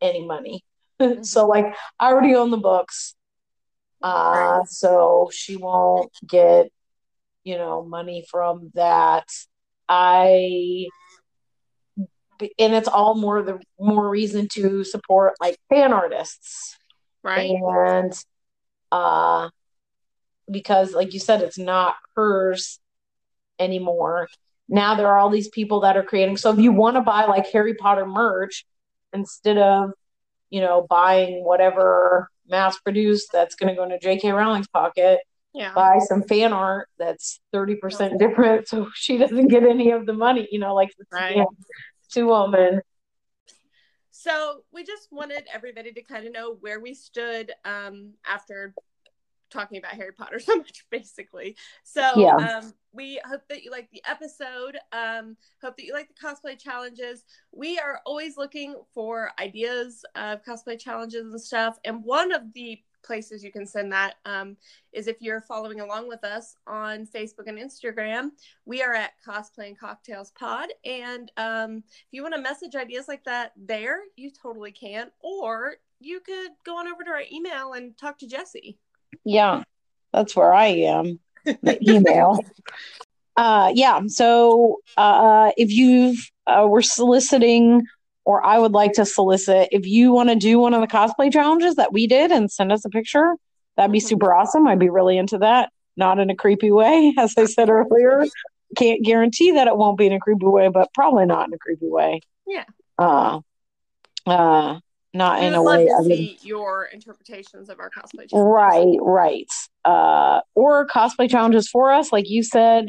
any 0.00 0.26
money. 0.26 0.64
Mm-hmm. 1.00 1.24
so 1.24 1.48
like 1.48 1.74
I 1.98 2.12
already 2.12 2.36
own 2.36 2.52
the 2.52 2.56
books. 2.56 3.16
Uh 4.00 4.60
so 4.64 5.28
she 5.32 5.56
won't 5.56 6.12
get, 6.24 6.68
you 7.42 7.58
know, 7.58 7.84
money 7.84 8.24
from 8.30 8.70
that. 8.74 9.26
I 9.88 10.86
and 12.60 12.74
it's 12.74 12.86
all 12.86 13.16
more 13.16 13.42
the 13.42 13.58
more 13.76 14.08
reason 14.08 14.46
to 14.52 14.84
support 14.84 15.34
like 15.40 15.58
fan 15.68 15.92
artists. 15.92 16.76
Right. 17.24 17.50
And 17.50 18.12
uh 18.92 19.48
because 20.48 20.92
like 20.92 21.12
you 21.12 21.18
said, 21.18 21.42
it's 21.42 21.58
not 21.58 21.96
hers 22.14 22.78
anymore. 23.58 24.28
Now 24.68 24.94
there 24.94 25.08
are 25.08 25.18
all 25.18 25.30
these 25.30 25.48
people 25.48 25.80
that 25.80 25.96
are 25.96 26.02
creating. 26.02 26.36
So 26.36 26.50
if 26.52 26.58
you 26.58 26.72
want 26.72 26.96
to 26.96 27.02
buy 27.02 27.26
like 27.26 27.50
Harry 27.50 27.74
Potter 27.74 28.06
merch 28.06 28.64
instead 29.12 29.58
of, 29.58 29.90
you 30.50 30.60
know, 30.60 30.86
buying 30.88 31.44
whatever 31.44 32.28
mass 32.46 32.78
produced 32.78 33.30
that's 33.32 33.54
going 33.54 33.68
to 33.68 33.76
go 33.76 33.84
into 33.84 33.98
J.K. 33.98 34.32
Rowling's 34.32 34.68
pocket, 34.68 35.20
yeah. 35.52 35.72
buy 35.74 35.98
some 35.98 36.22
fan 36.22 36.52
art 36.52 36.88
that's 36.98 37.40
30% 37.54 38.18
different 38.18 38.68
so 38.68 38.88
she 38.94 39.16
doesn't 39.18 39.48
get 39.48 39.64
any 39.64 39.90
of 39.90 40.06
the 40.06 40.12
money, 40.12 40.48
you 40.50 40.58
know, 40.58 40.74
like 40.74 40.90
right. 41.12 41.44
two 42.10 42.28
women. 42.28 42.80
So 44.10 44.62
we 44.72 44.84
just 44.84 45.08
wanted 45.10 45.46
everybody 45.52 45.92
to 45.92 46.02
kind 46.02 46.26
of 46.26 46.32
know 46.32 46.56
where 46.60 46.80
we 46.80 46.94
stood 46.94 47.52
um, 47.64 48.14
after 48.26 48.74
talking 49.54 49.78
about 49.78 49.92
Harry 49.92 50.12
Potter 50.12 50.38
so 50.40 50.56
much, 50.56 50.84
basically. 50.90 51.56
So 51.82 52.12
yeah. 52.16 52.58
um, 52.58 52.74
we 52.92 53.20
hope 53.24 53.42
that 53.48 53.62
you 53.62 53.70
like 53.70 53.88
the 53.90 54.02
episode. 54.08 54.76
Um, 54.92 55.36
hope 55.62 55.76
that 55.76 55.84
you 55.84 55.92
like 55.92 56.08
the 56.08 56.26
cosplay 56.26 56.58
challenges. 56.58 57.24
We 57.52 57.78
are 57.78 58.00
always 58.04 58.36
looking 58.36 58.74
for 58.92 59.30
ideas 59.40 60.04
of 60.14 60.44
cosplay 60.44 60.78
challenges 60.78 61.26
and 61.26 61.40
stuff. 61.40 61.78
And 61.84 62.04
one 62.04 62.32
of 62.32 62.52
the 62.52 62.80
places 63.04 63.44
you 63.44 63.52
can 63.52 63.66
send 63.66 63.92
that 63.92 64.14
um, 64.24 64.56
is 64.92 65.06
if 65.06 65.16
you're 65.20 65.42
following 65.42 65.80
along 65.80 66.08
with 66.08 66.24
us 66.24 66.56
on 66.66 67.06
Facebook 67.06 67.46
and 67.46 67.58
Instagram. 67.58 68.30
We 68.64 68.82
are 68.82 68.94
at 68.94 69.12
Cosplay 69.26 69.68
and 69.68 69.78
Cocktails 69.78 70.32
Pod. 70.32 70.70
And 70.84 71.30
um, 71.36 71.84
if 71.86 72.06
you 72.12 72.22
want 72.22 72.34
to 72.34 72.40
message 72.40 72.74
ideas 72.74 73.06
like 73.06 73.24
that 73.24 73.52
there, 73.56 73.98
you 74.16 74.30
totally 74.30 74.72
can. 74.72 75.10
Or 75.20 75.74
you 76.00 76.20
could 76.20 76.52
go 76.64 76.78
on 76.78 76.88
over 76.88 77.04
to 77.04 77.10
our 77.10 77.22
email 77.30 77.74
and 77.74 77.96
talk 77.96 78.18
to 78.18 78.26
Jesse. 78.26 78.78
Yeah, 79.24 79.62
that's 80.12 80.34
where 80.34 80.52
I 80.52 80.66
am. 80.66 81.18
The 81.44 81.78
email. 81.82 82.38
uh, 83.36 83.72
yeah. 83.74 84.00
So 84.06 84.78
uh, 84.96 85.52
if 85.56 85.70
you 85.70 86.16
uh, 86.46 86.66
were 86.68 86.82
soliciting, 86.82 87.82
or 88.24 88.44
I 88.44 88.58
would 88.58 88.72
like 88.72 88.94
to 88.94 89.04
solicit, 89.04 89.68
if 89.72 89.86
you 89.86 90.12
want 90.12 90.30
to 90.30 90.36
do 90.36 90.58
one 90.58 90.74
of 90.74 90.80
the 90.80 90.86
cosplay 90.86 91.32
challenges 91.32 91.76
that 91.76 91.92
we 91.92 92.06
did 92.06 92.30
and 92.30 92.50
send 92.50 92.72
us 92.72 92.84
a 92.84 92.88
picture, 92.90 93.34
that'd 93.76 93.92
be 93.92 93.98
mm-hmm. 93.98 94.06
super 94.06 94.32
awesome. 94.32 94.66
I'd 94.66 94.78
be 94.78 94.90
really 94.90 95.18
into 95.18 95.38
that. 95.38 95.70
Not 95.96 96.18
in 96.18 96.30
a 96.30 96.36
creepy 96.36 96.70
way, 96.70 97.14
as 97.18 97.34
I 97.36 97.44
said 97.44 97.68
earlier. 97.68 98.24
Can't 98.76 99.04
guarantee 99.04 99.52
that 99.52 99.68
it 99.68 99.76
won't 99.76 99.98
be 99.98 100.06
in 100.06 100.12
a 100.12 100.18
creepy 100.18 100.46
way, 100.46 100.68
but 100.68 100.92
probably 100.94 101.26
not 101.26 101.46
in 101.46 101.54
a 101.54 101.58
creepy 101.58 101.88
way. 101.88 102.20
Yeah. 102.46 102.64
Uh, 102.98 103.40
uh, 104.26 104.80
not 105.14 105.40
We 105.40 105.46
in 105.46 105.54
a 105.54 105.62
way. 105.62 105.86
to 105.86 105.94
I 105.94 106.00
mean, 106.02 106.36
your 106.42 106.84
interpretations 106.86 107.70
of 107.70 107.78
our 107.80 107.88
cosplay. 107.88 108.28
challenges. 108.28 108.32
Right, 108.32 108.98
right. 109.00 109.52
Uh, 109.84 110.40
or 110.54 110.86
cosplay 110.86 111.30
challenges 111.30 111.68
for 111.68 111.92
us, 111.92 112.12
like 112.12 112.28
you 112.28 112.42
said, 112.42 112.86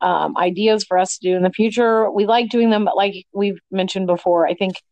um, 0.00 0.36
ideas 0.36 0.84
for 0.84 0.98
us 0.98 1.16
to 1.18 1.28
do 1.30 1.36
in 1.36 1.42
the 1.42 1.50
future. 1.50 2.10
We 2.10 2.26
like 2.26 2.50
doing 2.50 2.70
them, 2.70 2.84
but 2.84 2.96
like 2.96 3.26
we've 3.32 3.58
mentioned 3.70 4.06
before, 4.08 4.46
I 4.48 4.54
think 4.54 4.82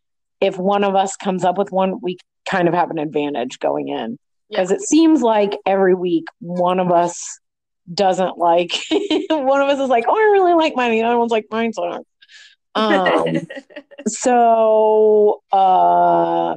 if 0.41 0.57
one 0.59 0.84
of 0.84 0.95
us 0.95 1.16
comes 1.16 1.45
up 1.45 1.59
with 1.59 1.72
one, 1.72 1.99
we 2.01 2.18
kind 2.49 2.68
of 2.68 2.74
have 2.74 2.91
an 2.91 2.99
advantage 2.99 3.59
going 3.59 3.89
in 3.89 4.18
because 4.49 4.70
it 4.70 4.80
seems 4.80 5.22
like 5.22 5.59
every 5.66 5.95
week 5.95 6.26
one 6.39 6.78
of 6.78 6.93
us 6.93 7.41
doesn't 7.93 8.39
like 8.39 8.72
one 9.30 9.61
of 9.61 9.68
us 9.68 9.80
is 9.80 9.89
like, 9.89 10.05
oh, 10.07 10.14
I 10.16 10.30
really 10.32 10.55
like 10.55 10.76
mine. 10.76 10.93
The 10.93 11.03
other 11.03 11.18
one's 11.18 11.32
like, 11.32 11.47
mine 11.51 11.72
sucks. 11.72 12.05
Um, 12.76 13.39
so 14.07 15.41
uh 15.51 16.57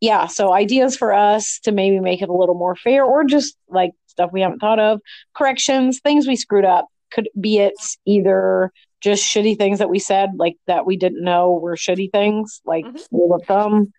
yeah 0.00 0.26
so 0.26 0.52
ideas 0.52 0.96
for 0.96 1.12
us 1.12 1.58
to 1.64 1.72
maybe 1.72 2.00
make 2.00 2.22
it 2.22 2.28
a 2.28 2.32
little 2.36 2.54
more 2.54 2.74
fair 2.76 3.04
or 3.04 3.24
just 3.24 3.56
like 3.68 3.92
stuff 4.06 4.30
we 4.32 4.40
haven't 4.40 4.58
thought 4.58 4.78
of. 4.80 5.00
Corrections 5.34 6.00
things 6.00 6.26
we 6.26 6.36
screwed 6.36 6.64
up. 6.64 6.86
Could 7.12 7.28
be 7.40 7.58
it 7.58 7.74
either 8.06 8.72
just 9.00 9.24
shitty 9.24 9.56
things 9.56 9.78
that 9.78 9.88
we 9.88 9.98
said 9.98 10.30
like 10.36 10.56
that 10.66 10.84
we 10.86 10.96
didn't 10.96 11.22
know 11.24 11.52
were 11.52 11.76
shitty 11.76 12.10
things 12.12 12.60
like 12.64 12.84
Mhm. 12.84 13.06
rule 13.12 13.34
of 13.34 13.42
thumb. 13.46 13.92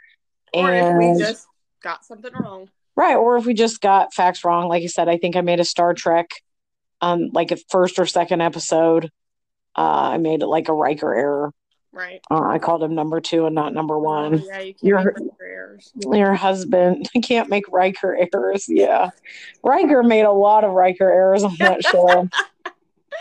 Or 0.53 0.71
if 0.73 0.95
we 0.97 1.05
and 1.05 1.19
just 1.19 1.47
got 1.81 2.03
something 2.05 2.31
wrong. 2.33 2.69
right 2.95 3.15
or 3.15 3.37
if 3.37 3.45
we 3.45 3.53
just 3.53 3.79
got 3.81 4.13
facts 4.13 4.43
wrong. 4.43 4.67
Like 4.67 4.83
i 4.83 4.87
said 4.87 5.07
i 5.07 5.17
think 5.17 5.35
i 5.35 5.41
made 5.41 5.59
a 5.59 5.65
star 5.65 5.93
trek 5.93 6.29
um 7.01 7.29
like 7.33 7.51
a 7.51 7.57
first 7.69 7.97
or 7.99 8.05
second 8.05 8.41
episode. 8.41 9.05
Uh 9.77 10.11
i 10.13 10.17
made 10.17 10.41
it 10.41 10.47
like 10.47 10.67
a 10.69 10.73
riker 10.73 11.13
error 11.15 11.51
Right. 11.93 12.21
uh, 12.31 12.41
i 12.41 12.57
called 12.57 12.81
him 12.83 12.95
number 12.95 13.19
two 13.19 13.45
and 13.45 13.53
not 13.53 13.73
number 13.73 13.99
one 13.99 14.35
Oh, 14.41 14.45
yeah, 14.47 14.59
you 14.59 14.73
can't 14.73 15.05
make 15.05 15.15
those 15.17 15.29
errors. 15.43 15.91
your 16.13 16.33
husband 16.33 17.09
can't 17.23 17.49
make 17.49 17.65
Riker 17.69 18.15
errors. 18.33 18.65
Yeah. 18.69 19.09
Riker 19.63 20.01
made 20.01 20.21
a 20.23 20.31
lot 20.31 20.63
of 20.63 20.71
Riker 20.71 21.09
errors 21.11 21.43
on 21.43 21.55
that 21.59 21.83
show. 21.83 22.29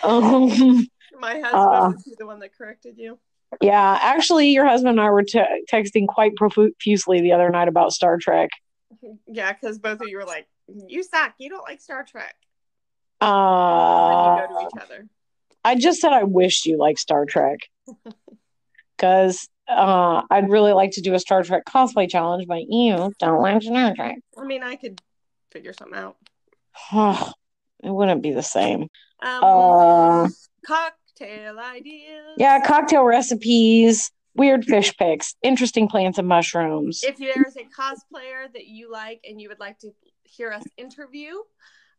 um, 0.04 0.86
My 1.18 1.32
husband 1.40 1.54
Uh, 1.54 1.90
was 1.94 2.04
he 2.04 2.14
the 2.18 2.26
one 2.26 2.38
that 2.40 2.56
corrected 2.56 2.96
you. 2.96 3.18
yeah, 3.60 3.98
actually, 4.00 4.50
your 4.50 4.66
husband 4.66 4.90
and 4.90 5.00
I 5.00 5.10
were 5.10 5.24
te- 5.24 5.64
texting 5.70 6.06
quite 6.06 6.36
profusely 6.36 7.20
the 7.20 7.32
other 7.32 7.50
night 7.50 7.66
about 7.68 7.92
Star 7.92 8.16
Trek. 8.18 8.50
Yeah, 9.26 9.52
because 9.52 9.78
both 9.80 10.00
of 10.00 10.08
you 10.08 10.16
were 10.18 10.24
like, 10.24 10.46
"You 10.86 11.02
suck. 11.02 11.34
You 11.38 11.50
don't 11.50 11.62
like 11.68 11.80
Star 11.80 12.04
Trek." 12.04 12.34
Uh, 13.20 13.26
and 13.26 14.40
you 14.42 14.46
go 14.56 14.60
to 14.60 14.66
each 14.66 14.82
other. 14.84 15.06
I 15.64 15.74
just 15.74 16.00
said 16.00 16.12
I 16.12 16.22
wish 16.24 16.64
you 16.64 16.78
liked 16.78 17.00
Star 17.00 17.26
Trek 17.26 17.58
because 19.00 19.48
uh, 19.68 20.22
I'd 20.30 20.50
really 20.50 20.72
like 20.72 20.92
to 20.92 21.00
do 21.00 21.14
a 21.14 21.18
Star 21.18 21.42
Trek 21.42 21.64
cosplay 21.64 22.08
challenge, 22.08 22.46
but 22.46 22.62
you 22.68 23.12
don't 23.18 23.40
like 23.40 23.62
Star 23.62 23.94
Trek. 23.94 24.16
I 24.38 24.44
mean, 24.44 24.62
I 24.62 24.76
could 24.76 25.00
figure 25.50 25.72
something 25.72 25.98
out. 25.98 26.16
it 27.82 27.90
wouldn't 27.90 28.22
be 28.22 28.32
the 28.32 28.42
same. 28.42 28.88
Um, 29.22 29.44
Uh, 29.44 30.28
cocktail 30.66 31.58
ideas. 31.58 32.34
Yeah, 32.36 32.60
cocktail 32.66 33.04
recipes, 33.04 34.10
weird 34.34 34.64
fish 34.64 34.94
pics, 34.96 35.34
interesting 35.42 35.88
plants 35.88 36.18
and 36.18 36.28
mushrooms. 36.28 37.02
If 37.02 37.16
there's 37.16 37.56
a 37.56 37.64
cosplayer 37.64 38.52
that 38.52 38.66
you 38.66 38.90
like 38.90 39.24
and 39.28 39.40
you 39.40 39.48
would 39.48 39.60
like 39.60 39.78
to 39.80 39.90
hear 40.24 40.52
us 40.52 40.64
interview, 40.76 41.34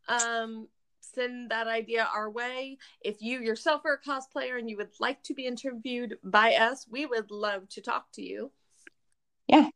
um, 0.08 0.68
send 1.14 1.50
that 1.50 1.66
idea 1.66 2.08
our 2.14 2.30
way. 2.30 2.78
If 3.00 3.20
you 3.20 3.40
yourself 3.40 3.82
are 3.84 4.00
a 4.04 4.08
cosplayer 4.08 4.58
and 4.58 4.68
you 4.68 4.76
would 4.76 4.90
like 5.00 5.22
to 5.24 5.34
be 5.34 5.46
interviewed 5.46 6.18
by 6.22 6.54
us, 6.54 6.86
we 6.90 7.06
would 7.06 7.30
love 7.30 7.68
to 7.70 7.80
talk 7.80 8.06
to 8.12 8.22
you. 8.22 8.50
Yeah. 9.46 9.68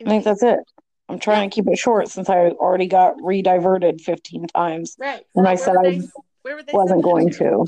I 0.00 0.08
think 0.08 0.24
that's 0.24 0.42
it. 0.42 0.60
I'm 1.08 1.18
trying 1.18 1.48
to 1.48 1.54
keep 1.54 1.66
it 1.66 1.78
short 1.78 2.08
since 2.08 2.28
I 2.28 2.50
already 2.50 2.86
got 2.86 3.16
rediverted 3.16 4.00
15 4.00 4.46
times 4.48 4.94
right. 4.98 5.24
when 5.32 5.46
I 5.46 5.50
Where 5.50 5.56
said 5.56 5.76
would 5.76 5.86
I 5.86 6.00
they 6.66 6.72
wasn't 6.72 7.02
going 7.02 7.30
to. 7.30 7.66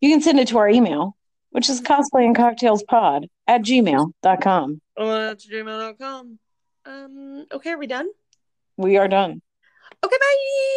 You 0.00 0.10
can 0.10 0.20
send 0.20 0.38
it 0.38 0.48
to 0.48 0.58
our 0.58 0.68
email, 0.68 1.16
which 1.50 1.70
is 1.70 1.80
cosplay 1.80 2.26
and 2.26 2.36
cocktails 2.36 2.82
pod 2.82 3.28
at 3.46 3.62
gmail.com. 3.62 4.80
Uh, 4.98 5.30
at 5.30 5.40
gmail.com. 5.40 6.38
Um, 6.86 7.46
okay, 7.52 7.70
are 7.70 7.78
we 7.78 7.86
done? 7.86 8.08
We 8.76 8.98
are 8.98 9.08
done. 9.08 9.40
Okay, 10.04 10.16
bye. 10.20 10.74